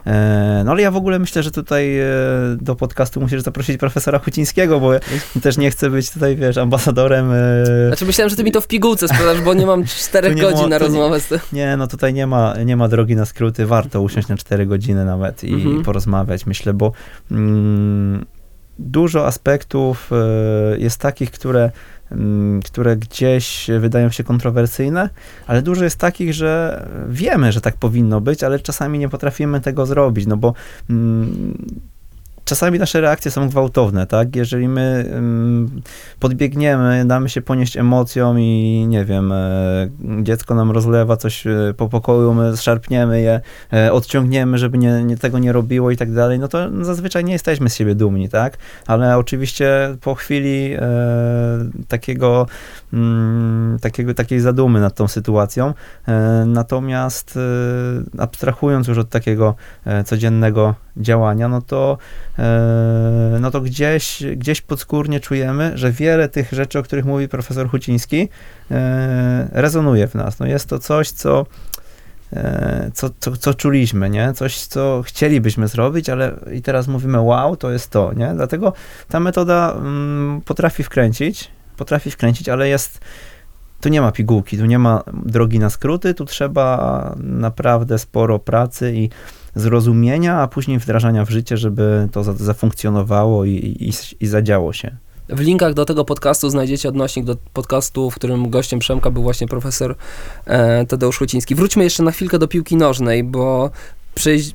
[0.06, 2.06] E, No ale ja w ogóle myślę, że tutaj e,
[2.62, 4.99] do podcastu musisz zaprosić profesora Hucińskiego, bo ja
[5.41, 8.68] też nie chcę być tutaj, wiesz, ambasadorem e, Znaczy myślałem, że ty mi to w
[8.68, 11.39] pigułce sprzedasz, bo nie mam czterech Tu nie godzin mo- na rozmowę z tym.
[11.53, 13.66] Nie, no tutaj nie ma, nie ma drogi na skróty.
[13.66, 15.84] Warto usiąść na 4 godziny nawet i Mhm.
[15.84, 16.91] porozmawiać, myślę, bo
[17.32, 18.05] mm,
[18.95, 21.71] dużo aspektów e, jest takich, które,
[22.65, 25.09] które gdzieś wydają się kontrowersyjne,
[25.47, 29.85] ale dużo jest takich, że wiemy, że tak powinno być, ale czasami nie potrafimy tego
[29.85, 30.53] zrobić, no bo
[32.45, 34.35] czasami nasze reakcje są gwałtowne, tak?
[34.35, 35.81] Jeżeli my ym,
[36.19, 39.89] podbiegniemy, damy się ponieść emocjom i nie wiem, e,
[40.21, 43.41] dziecko nam rozlewa coś e, po pokoju, my szarpniemy je,
[43.73, 47.33] e, odciągniemy, żeby nie, nie, tego nie robiło i tak dalej, no to zazwyczaj nie
[47.33, 48.57] jesteśmy z siebie dumni, tak?
[48.87, 50.75] Ale oczywiście po chwili
[51.87, 52.47] takiego,
[52.93, 55.73] mm, takiego, takiej zadumy nad tą sytuacją,
[56.45, 57.39] natomiast
[58.17, 59.55] abstrahując już od takiego
[60.05, 61.97] codziennego działania, no to
[63.39, 68.29] no to gdzieś, gdzieś podskórnie czujemy, że wiele tych rzeczy, o których mówi profesor Huciński,
[68.71, 70.39] e, rezonuje w nas.
[70.39, 71.45] No jest to coś, co,
[72.33, 74.33] e, co, co, co czuliśmy, nie?
[74.33, 78.33] Coś, co chcielibyśmy zrobić, ale i teraz mówimy, wow, to jest to, nie?
[78.36, 78.73] Dlatego
[79.07, 82.99] ta metoda mm, potrafi wkręcić, potrafi wkręcić, ale jest
[83.81, 88.93] tu nie ma pigułki, tu nie ma drogi na skróty, tu trzeba naprawdę sporo pracy
[88.95, 89.09] i
[89.56, 94.95] zrozumienia, a później wdrażania w życie, żeby to za- zafunkcjonowało i, i, i zadziało się.
[95.30, 99.47] W linkach do tego podcastu znajdziecie odnośnik do podcastu, w którym gościem Przemka był właśnie
[99.47, 99.95] profesor
[100.45, 101.56] e, Tadeusz Huciński.
[101.56, 103.72] Wróćmy jeszcze na chwilkę do piłki nożnej, bo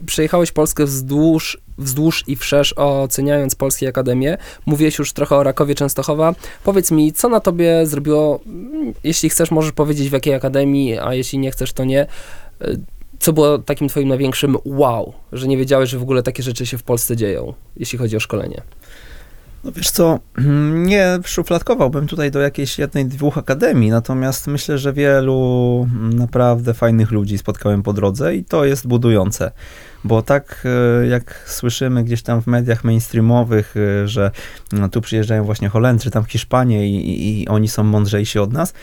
[0.07, 4.37] przejechałeś Polskę wzdłuż, wzdłuż i wszerz oceniając Polskie Akademie.
[4.67, 6.35] Mówiłeś już trochę o Rakowie Częstochowa.
[6.65, 11.15] Powiedz mi, co na tobie zrobiło, mm, jeśli chcesz, możesz powiedzieć w jakiej akademii, a
[11.15, 12.07] jeśli nie chcesz, to nie.
[13.21, 16.79] Co było takim twoim największym wow, że nie wiedziałeś, że w ogóle takie rzeczy się
[16.79, 18.62] w Polsce dzieją, jeśli chodzi o szkolenie?
[19.64, 20.18] No wiesz co,
[20.73, 27.39] nie szufladkowałbym tutaj do jakiejś jednej, dwóch akademii, natomiast myślę, że wielu naprawdę fajnych ludzi
[27.39, 29.51] spotkałem po drodze i to jest budujące.
[30.05, 30.64] Bo tak
[31.03, 34.31] e, jak słyszymy gdzieś tam w mediach mainstreamowych, e, że
[34.73, 38.75] no, tu przyjeżdżają właśnie Holendrzy, tam Hiszpanie i, i, i oni są mądrzejsi od nas,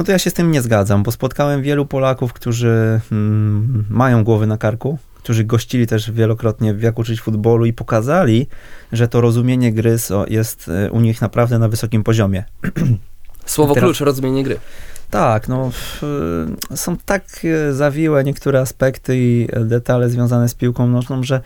[0.00, 4.24] no to ja się z tym nie zgadzam, bo spotkałem wielu Polaków, którzy mm, mają
[4.24, 8.46] głowy na karku, którzy gościli też wielokrotnie w Jak uczyć futbolu i pokazali,
[8.92, 9.96] że to rozumienie gry
[10.28, 12.44] jest e, u nich naprawdę na wysokim poziomie.
[13.46, 14.56] Słowo Teraz- klucz, rozumienie gry.
[15.10, 16.00] Tak, no w,
[16.74, 21.40] są tak e, zawiłe niektóre aspekty i detale związane z piłką nożną, że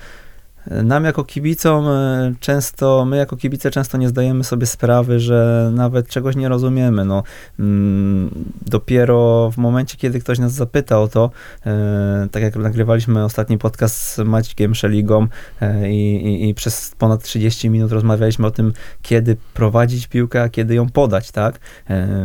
[0.67, 6.09] nam jako kibicom e, często, my jako kibice często nie zdajemy sobie sprawy, że nawet
[6.09, 7.05] czegoś nie rozumiemy.
[7.05, 7.23] No,
[7.59, 8.31] mm,
[8.67, 11.31] dopiero w momencie, kiedy ktoś nas zapyta o to,
[11.67, 15.27] e, tak jak nagrywaliśmy ostatni podcast z Maćkiem Szeligą
[15.61, 20.49] e, i, i, i przez ponad 30 minut rozmawialiśmy o tym, kiedy prowadzić piłkę, a
[20.49, 21.59] kiedy ją podać, tak?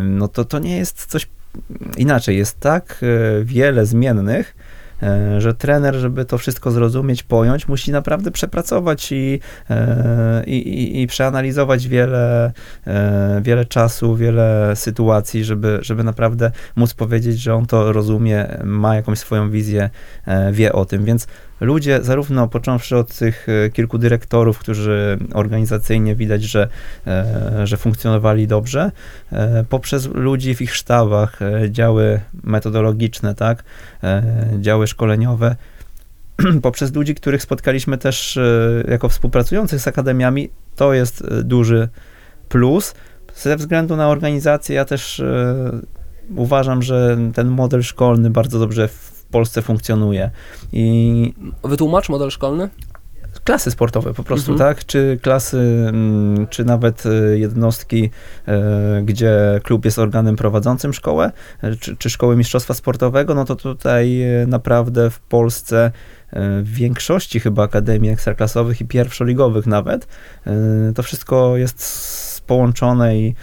[0.04, 1.28] No to to nie jest coś
[1.98, 3.02] inaczej, jest tak
[3.44, 4.56] wiele zmiennych,
[5.38, 9.40] że trener, żeby to wszystko zrozumieć, pojąć, musi naprawdę przepracować i,
[9.70, 12.52] e, i, i, i przeanalizować wiele,
[12.88, 18.96] e, wiele czasu, wiele sytuacji, żeby, żeby naprawdę móc powiedzieć, że on to rozumie, ma
[18.96, 19.90] jakąś swoją wizję,
[20.26, 21.28] e, wie o tym, więc
[21.60, 26.68] ludzie, zarówno począwszy od tych e, kilku dyrektorów, którzy organizacyjnie widać, że,
[27.08, 28.92] e, że funkcjonowali dobrze,
[29.32, 31.40] e, poprzez ludzi w ich sztabach,
[31.70, 33.64] działy metodologiczne, tak,
[34.60, 35.56] działy szkoleniowe,
[36.62, 38.40] poprzez ludzi, których spotkaliśmy też
[38.88, 41.90] jako współpracujących z akademiami, to jest duży
[42.50, 42.96] plus.
[43.36, 45.22] Ze względu na organizację, ja też
[46.36, 48.90] uważam, że ten model szkolny bardzo dobrze
[49.30, 50.30] Polsce funkcjonuje.
[50.74, 52.70] I Wytłumacz model szkolny?
[53.44, 54.70] klasy sportowe po prostu, Mhm.
[54.76, 54.86] tak?
[54.86, 55.58] Czy klasy,
[55.90, 58.10] mm, czy nawet e, jednostki,
[58.48, 61.32] e, gdzie klub jest organem prowadzącym szkołę,
[61.64, 65.92] e, czy, czy szkoły mistrzostwa sportowego, no to tutaj naprawdę w Polsce
[66.64, 70.08] w większości chyba akademii ekstraklasowych i pierwszoligowych nawet,
[70.96, 73.36] to wszystko jest połączone i,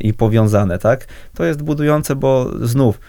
[0.00, 1.06] i powiązane, tak?
[1.34, 3.00] To jest budujące, bo znów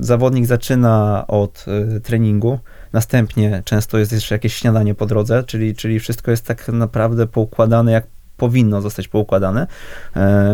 [0.00, 2.58] zawodnik zaczyna od e, treningu,
[2.92, 7.92] Następnie często jest jeszcze jakieś śniadanie po drodze, czyli, czyli wszystko jest tak naprawdę poukładane,
[7.92, 8.06] jak
[8.36, 9.66] powinno zostać poukładane.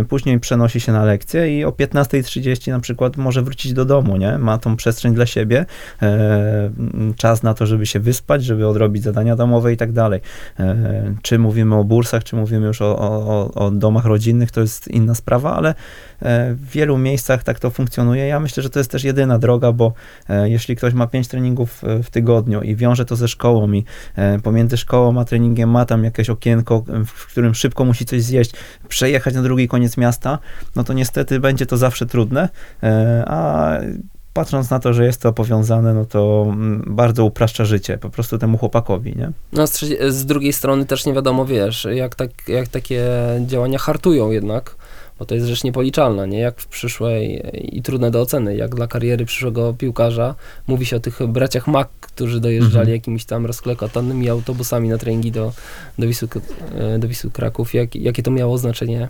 [0.09, 4.39] Później przenosi się na lekcję i o 15.30 na przykład może wrócić do domu, nie?
[4.39, 5.67] Ma tą przestrzeń dla siebie,
[7.17, 10.21] czas na to, żeby się wyspać, żeby odrobić zadania domowe i tak dalej.
[11.23, 15.15] Czy mówimy o bursach, czy mówimy już o, o, o domach rodzinnych, to jest inna
[15.15, 15.75] sprawa, ale
[16.21, 18.27] w wielu miejscach tak to funkcjonuje.
[18.27, 19.93] Ja myślę, że to jest też jedyna droga, bo
[20.29, 23.85] e, jeśli ktoś ma pięć treningów e, w tygodniu i wiąże to ze szkołą i
[24.16, 28.23] e, pomiędzy szkołą a treningiem ma tam jakieś okienko, e, w którym szybko musi coś
[28.23, 28.53] zjeść,
[28.89, 30.39] przejechać na drugi koniec miasta,
[30.77, 32.49] no to niestety będzie to zawsze trudne,
[32.83, 33.71] e, a
[34.39, 38.39] patrząc na to, że jest to powiązane, no to mm, bardzo upraszcza życie po prostu
[38.39, 39.31] temu chłopakowi, nie?
[39.53, 43.07] No, z, z drugiej strony też nie wiadomo, wiesz, jak, tak, jak takie
[43.47, 44.77] działania hartują jednak,
[45.19, 46.39] bo to jest rzecz niepoliczalna, nie?
[46.39, 47.43] Jak w przyszłej
[47.77, 50.35] i trudne do oceny, jak dla kariery przyszłego piłkarza.
[50.66, 52.97] Mówi się o tych braciach Mack, którzy dojeżdżali Mhm.
[52.97, 55.53] jakimiś tam rozklekotanymi autobusami na treningi do,
[55.99, 56.29] do, Wisły,
[56.79, 57.75] e, do Wisły Kraków.
[57.75, 59.09] Jak, jakie to miało znaczenie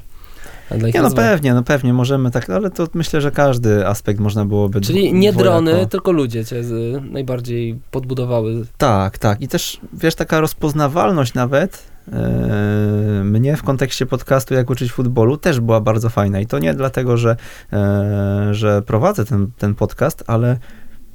[0.78, 1.28] dla ich Nie, no rozwoju?
[1.28, 5.32] pewnie, no pewnie, możemy tak, ale to myślę, że każdy aspekt można byłoby Czyli nie
[5.32, 6.62] dwojako- drony, tylko ludzie cię
[7.10, 8.66] najbardziej podbudowały.
[8.78, 9.40] Tak, tak.
[9.40, 11.82] I też, wiesz, taka rozpoznawalność nawet
[13.24, 16.40] mnie w kontekście podcastu Jak uczyć futbolu też była bardzo fajna.
[16.40, 17.36] I to nie dlatego, że,
[17.72, 20.58] e, że prowadzę ten, ten podcast, ale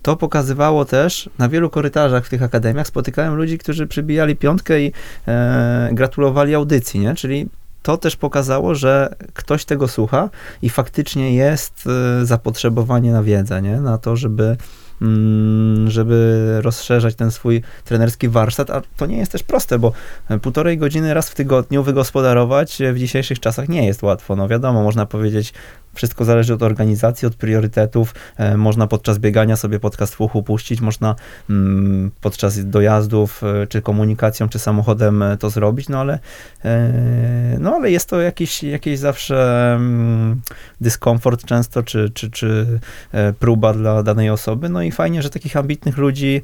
[0.01, 4.91] to pokazywało też, na wielu korytarzach w tych akademiach spotykałem ludzi, którzy przybijali piątkę i
[5.27, 7.15] e, gratulowali audycji, nie?
[7.15, 7.49] Czyli
[7.81, 10.29] to też pokazało, że ktoś tego słucha
[10.61, 11.87] i faktycznie jest
[12.21, 13.81] e, zapotrzebowanie na wiedzę, nie?
[13.81, 14.57] Na to, żeby
[15.87, 19.91] żeby rozszerzać ten swój trenerski warsztat, a to nie jest też proste, bo
[20.29, 24.35] e, półtorej godziny raz w tygodniu wygospodarować e, w dzisiejszych czasach nie jest łatwo.
[24.35, 25.53] No wiadomo, można powiedzieć,
[25.93, 28.15] wszystko zależy od organizacji, od priorytetów.
[28.37, 31.15] E, można podczas biegania sobie podcast w uchu puścić, można
[31.49, 36.19] mm, podczas dojazdów, e, czy komunikacją, czy samochodem e, to zrobić, no ale,
[37.59, 40.41] no ale jest to jakiś, jakiś zawsze mm,
[40.81, 42.79] dyskomfort często, czy, czy, czy
[43.39, 44.69] próba dla danej osoby.
[44.69, 46.41] No i fajnie, że takich ambitnych ludzi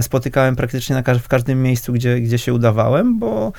[0.00, 3.52] spotykałem praktycznie na w każdym miejscu, gdzie, gdzie się udawałem, bo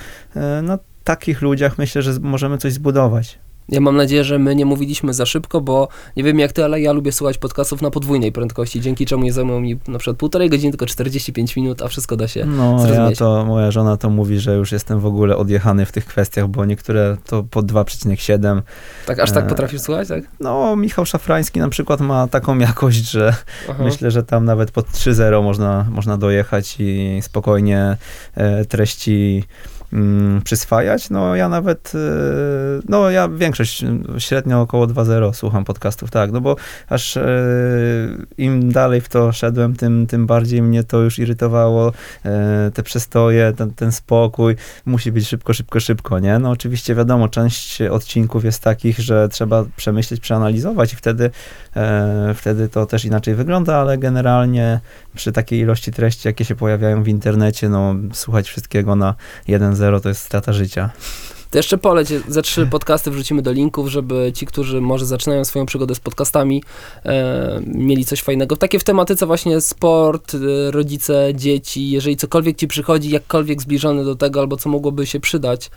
[0.63, 3.39] na takich ludziach myślę, że możemy coś zbudować.
[3.69, 5.87] Ja mam nadzieję, że my nie mówiliśmy za szybko, bo
[6.17, 9.33] nie wiem jak ty, ale ja lubię słuchać podcastów na podwójnej prędkości, dzięki czemu nie
[9.33, 12.45] zajmują mi na przykład półtorej godziny, tylko 45 minut, a wszystko da się.
[12.45, 13.19] No, ja zrozumieć.
[13.19, 16.65] to, moja żona to mówi, że już jestem w ogóle odjechany w tych kwestiach, bo
[16.65, 18.61] niektóre to po 2,7.
[19.05, 20.23] Tak, aż tak E, potrafisz słuchać, tak?
[20.39, 23.35] No, Michał Szafrański na przykład ma taką jakość, że
[23.69, 23.83] Aha.
[23.83, 27.97] myślę, że tam nawet pod 3.0 można, można dojechać i spokojnie
[28.35, 29.43] e, treści
[29.93, 31.09] mm, przyswajać.
[31.09, 31.99] No ja nawet, e,
[32.89, 33.85] no ja większość,
[34.17, 36.55] średnio około 2.0 słucham podcastów, tak, no bo
[36.89, 37.27] aż e,
[38.37, 41.93] im dalej w to szedłem, tym, tym bardziej mnie to już irytowało,
[42.25, 44.55] e, te przestoje, ten, ten spokój,
[44.85, 46.39] musi być szybko, szybko, szybko, nie?
[46.39, 51.31] No oczywiście wiadomo, część odcinków jest takich, że trzeba przemyśleć, przeanalizować i wtedy,
[51.75, 54.79] e, wtedy to też inaczej wygląda, ale generalnie
[55.15, 59.15] przy takiej ilości treści, jakie się pojawiają w internecie, no słuchać wszystkiego na
[59.75, 60.89] 1.0 to jest strata życia.
[61.51, 65.65] To jeszcze poleć, ze trzy podcasty wrzucimy do linków, żeby ci, którzy może zaczynają swoją
[65.65, 66.63] przygodę z podcastami,
[67.05, 68.57] e, mieli coś fajnego.
[68.57, 74.15] Takie w tematyce właśnie sport, e, rodzice, dzieci, jeżeli cokolwiek ci przychodzi, jakkolwiek zbliżony do
[74.15, 75.69] tego, albo co mogłoby się przydać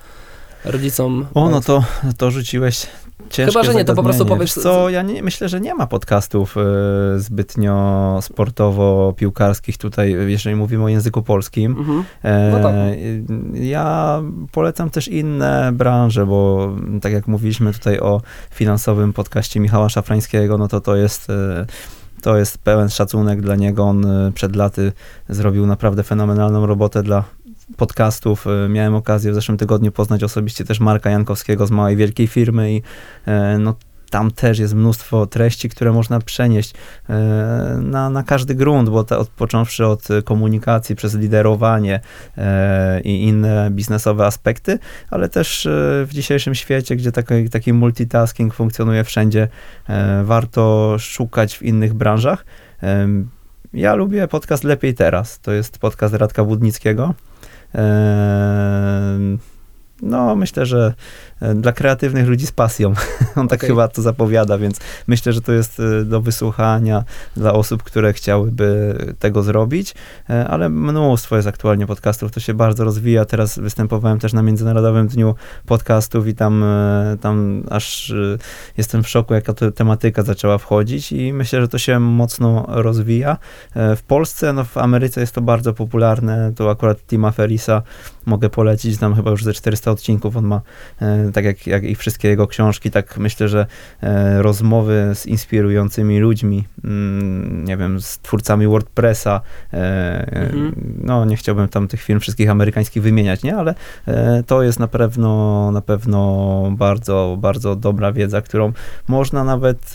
[0.64, 1.26] rodzicom.
[1.34, 1.84] O, no to,
[2.16, 2.86] to rzuciłeś
[3.30, 5.74] Ciężkie Chyba, że nie, to po prostu powiesz- Wiesz Co, ja nie, myślę, że nie
[5.74, 6.60] ma podcastów e,
[7.18, 11.72] zbytnio sportowo-piłkarskich tutaj, jeżeli mówimy o języku polskim.
[11.78, 12.04] Mhm.
[12.22, 12.74] E, No tak.
[13.54, 16.68] Ja polecam też inne branże, bo
[17.02, 21.30] tak jak mówiliśmy tutaj o finansowym podcaście Michała Szafrańskiego, no to to jest...
[21.30, 21.66] e,
[22.22, 23.84] To jest pełen szacunek dla niego.
[23.84, 24.92] On e, przed laty
[25.28, 27.24] zrobił naprawdę fenomenalną robotę dla
[27.76, 28.46] podcastów.
[28.46, 32.72] E, Miałem okazję w zeszłym tygodniu poznać osobiście też Marka Jankowskiego z małej wielkiej firmy
[32.72, 32.82] i
[33.26, 33.74] e, no,
[34.10, 36.74] tam też jest mnóstwo treści, które można przenieść
[37.08, 37.14] e,
[37.82, 42.00] na, na każdy grunt, bo te, od, począwszy od komunikacji przez liderowanie
[42.38, 44.78] e, i inne biznesowe aspekty,
[45.10, 45.68] ale też
[46.06, 49.48] w dzisiejszym świecie, gdzie taki, taki multitasking funkcjonuje wszędzie,
[50.24, 52.44] warto szukać w innych branżach.
[53.72, 55.40] Ja lubię podcast Lepiej Teraz.
[55.40, 57.14] To jest podcast Radka Budnickiego.
[57.76, 59.36] Euh,
[60.02, 60.94] No, myślę, że
[61.40, 62.92] e, dla kreatywnych ludzi z pasją.
[63.36, 63.68] On tak Okej.
[63.68, 67.04] chyba to zapowiada, więc myślę, że to jest e, do wysłuchania
[67.36, 69.94] dla osób, które chciałyby tego zrobić,
[70.30, 73.24] E, ale mnóstwo jest aktualnie podcastów, to się bardzo rozwija.
[73.24, 75.34] Teraz występowałem też na Międzynarodowym Dniu
[75.66, 76.64] Podcastów i tam,
[77.20, 78.14] tam aż
[78.76, 83.36] jestem w szoku, jaka to tematyka zaczęła wchodzić i myślę, że to się mocno rozwija.
[83.74, 87.82] W Polsce, no w Ameryce jest to bardzo popularne, to akurat Tima Ferisa
[88.26, 90.60] mogę polecić, tam chyba już ze 400 odcinków on ma,
[91.02, 93.66] e, tak jak, jak i wszystkie jego książki, tak myślę, że
[94.02, 99.40] e, rozmowy z inspirującymi ludźmi, mm, nie wiem, z twórcami WordPressa,
[99.72, 100.72] e, Mhm.
[101.04, 103.74] no nie chciałbym tam tych firm wszystkich amerykańskich wymieniać, nie, ale
[104.46, 108.72] to jest na pewno, na pewno bardzo, bardzo dobra wiedza, którą
[109.08, 109.92] można nawet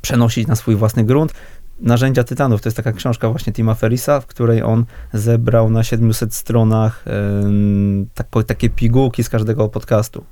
[0.00, 1.34] przenosić na swój własny grunt.
[1.80, 6.34] Narzędzia Tytanów to jest taka książka właśnie Tima Ferisa, w której on zebrał na 700
[6.34, 7.04] stronach
[8.14, 10.24] tako, takie pigułki z każdego podcastu.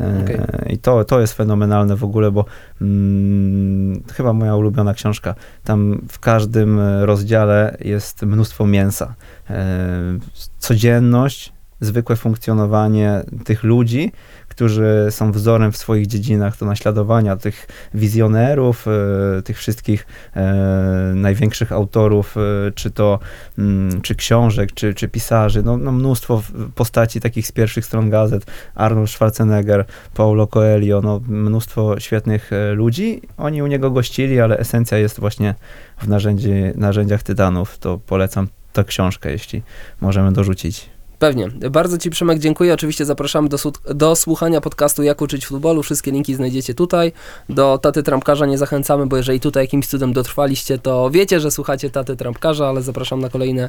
[0.00, 0.74] E, Okej.
[0.74, 2.44] I to, to jest fenomenalne w ogóle, bo
[2.80, 5.34] mm, chyba moja ulubiona książka.
[5.64, 9.14] Tam w każdym e, rozdziale jest mnóstwo mięsa.
[9.50, 10.18] E,
[10.58, 14.12] codzienność, zwykłe funkcjonowanie tych ludzi,
[14.54, 21.72] którzy są wzorem w swoich dziedzinach do naśladowania, tych wizjonerów, e, tych wszystkich e, największych
[21.72, 22.40] autorów, e,
[22.74, 23.18] czy to
[23.58, 26.42] mm, czy książek, czy, czy pisarzy, no, no mnóstwo
[26.74, 29.84] postaci takich z pierwszych stron gazet, Arnold Schwarzenegger,
[30.14, 33.22] Paulo Coelho, no mnóstwo świetnych ludzi.
[33.36, 35.54] Oni u niego gościli, ale esencja jest właśnie
[35.98, 37.78] w narzędzi, narzędziach Tytanów.
[37.78, 39.62] To polecam tę książkę, jeśli
[40.00, 40.93] możemy dorzucić.
[41.18, 41.48] Pewnie.
[41.70, 42.74] Bardzo Ci, Przemek, dziękuję.
[42.74, 43.56] Oczywiście zapraszamy do,
[43.94, 45.82] do słuchania podcastu Jak uczyć futbolu.
[45.82, 47.12] Wszystkie linki znajdziecie tutaj.
[47.48, 51.90] Do Taty Trampkarza nie zachęcamy, bo jeżeli tutaj jakimś cudem dotrwaliście, to wiecie, że słuchacie
[51.90, 53.68] Taty Trampkarza, ale zapraszam na kolejne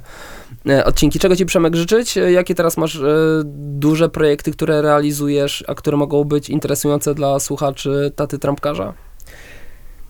[0.69, 1.19] e, odcinki.
[1.19, 2.17] Czego Ci, Przemek, życzyć?
[2.17, 3.01] E, Jakie teraz masz e,
[3.55, 8.93] duże projekty, które realizujesz, a które mogą być interesujące dla słuchaczy Taty Trampkarza?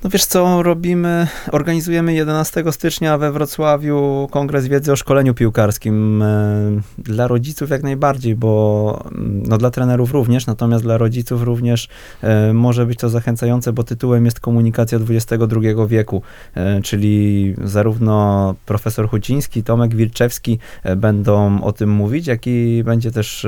[0.06, 6.22] No wiesz co, robimy, organizujemy 11 stycznia we Wrocławiu Kongres Wiedzy o Szkoleniu Piłkarskim.
[6.22, 11.88] E, Dla rodziców jak najbardziej, bo mm, no dla trenerów również, natomiast dla rodziców również
[12.22, 15.46] e, może być to zachęcające, bo tytułem jest Komunikacja XXI
[15.88, 16.22] wieku,
[16.56, 20.60] e, czyli zarówno profesor Huciński, Tomek Wilczewski
[20.98, 23.48] będą o tym mówić, jak i będzie też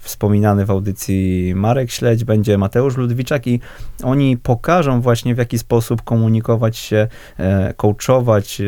[0.00, 3.60] wspominany w audycji Marek Śledź, będzie Mateusz Ludwiczak i
[4.02, 5.71] oni pokażą właśnie w jaki sposób
[6.04, 7.08] komunikować się,
[7.38, 8.64] e, coachować e,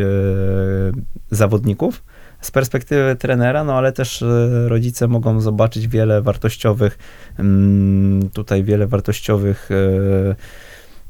[1.31, 2.03] zawodników
[2.41, 6.99] z perspektywy trenera, no ale też e, rodzice mogą zobaczyć wiele wartościowych,
[7.39, 9.69] mm, tutaj wiele wartościowych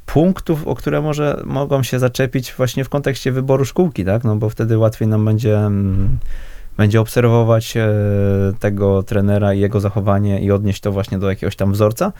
[0.06, 4.24] punktów, o które może mogą się zaczepić właśnie w kontekście wyboru szkółki, tak?
[4.24, 6.18] No bo wtedy łatwiej nam będzie mm,
[6.76, 7.74] będzie obserwować
[8.60, 12.12] tego trenera i jego zachowanie i odnieść to właśnie do jakiegoś tam wzorca.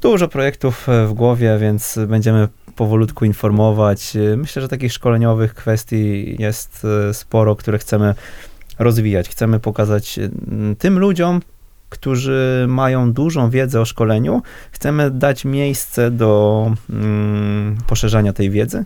[0.00, 4.16] Dużo projektów e, w głowie, więc będziemy powolutku informować.
[4.16, 8.14] E, Myślę, że takich szkoleniowych kwestii jest e, sporo, które chcemy
[8.78, 9.28] rozwijać.
[9.28, 10.18] Chcemy pokazać
[10.78, 11.40] tym ludziom,
[11.88, 14.42] którzy mają dużą wiedzę o szkoleniu,
[14.72, 18.84] chcemy dać miejsce do mm, poszerzania tej wiedzy.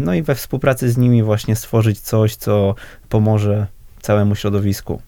[0.00, 2.74] No i we współpracy z nimi właśnie stworzyć coś, co
[3.08, 3.66] pomoże
[4.00, 5.02] całemu środowisku.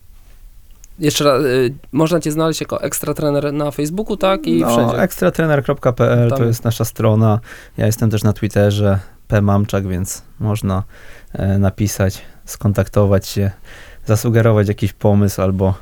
[0.98, 4.46] Jeszcze raz, y, można Cię znaleźć jako ekstra trener na Facebooku, tak?
[4.46, 4.98] I no, wszędzie.
[4.98, 7.40] ekstratrener.pl to jest nasza strona.
[7.76, 10.82] Ja jestem też na Twitterze pmamczak, więc można
[11.32, 13.50] e, napisać, skontaktować się,
[14.06, 15.74] zasugerować jakiś pomysł albo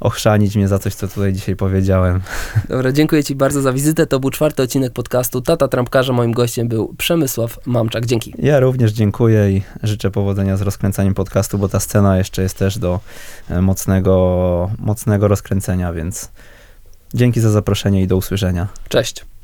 [0.00, 2.20] ochrzanić mnie za coś, co tutaj dzisiaj powiedziałem.
[2.68, 4.06] Dobra, dziękuję Ci bardzo za wizytę.
[4.06, 6.12] To był czwarty odcinek podcastu Tata Trampkarza.
[6.12, 8.06] Moim gościem był Przemysław Mamczak.
[8.06, 8.34] Dzięki.
[8.38, 12.78] Ja również dziękuję i życzę powodzenia z rozkręcaniem podcastu, bo ta scena jeszcze jest też
[12.78, 13.00] do
[13.48, 16.30] e, mocnego, mocnego rozkręcenia, więc
[17.14, 18.68] Dzięki za zaproszenie i do usłyszenia.
[18.88, 19.24] Cześć.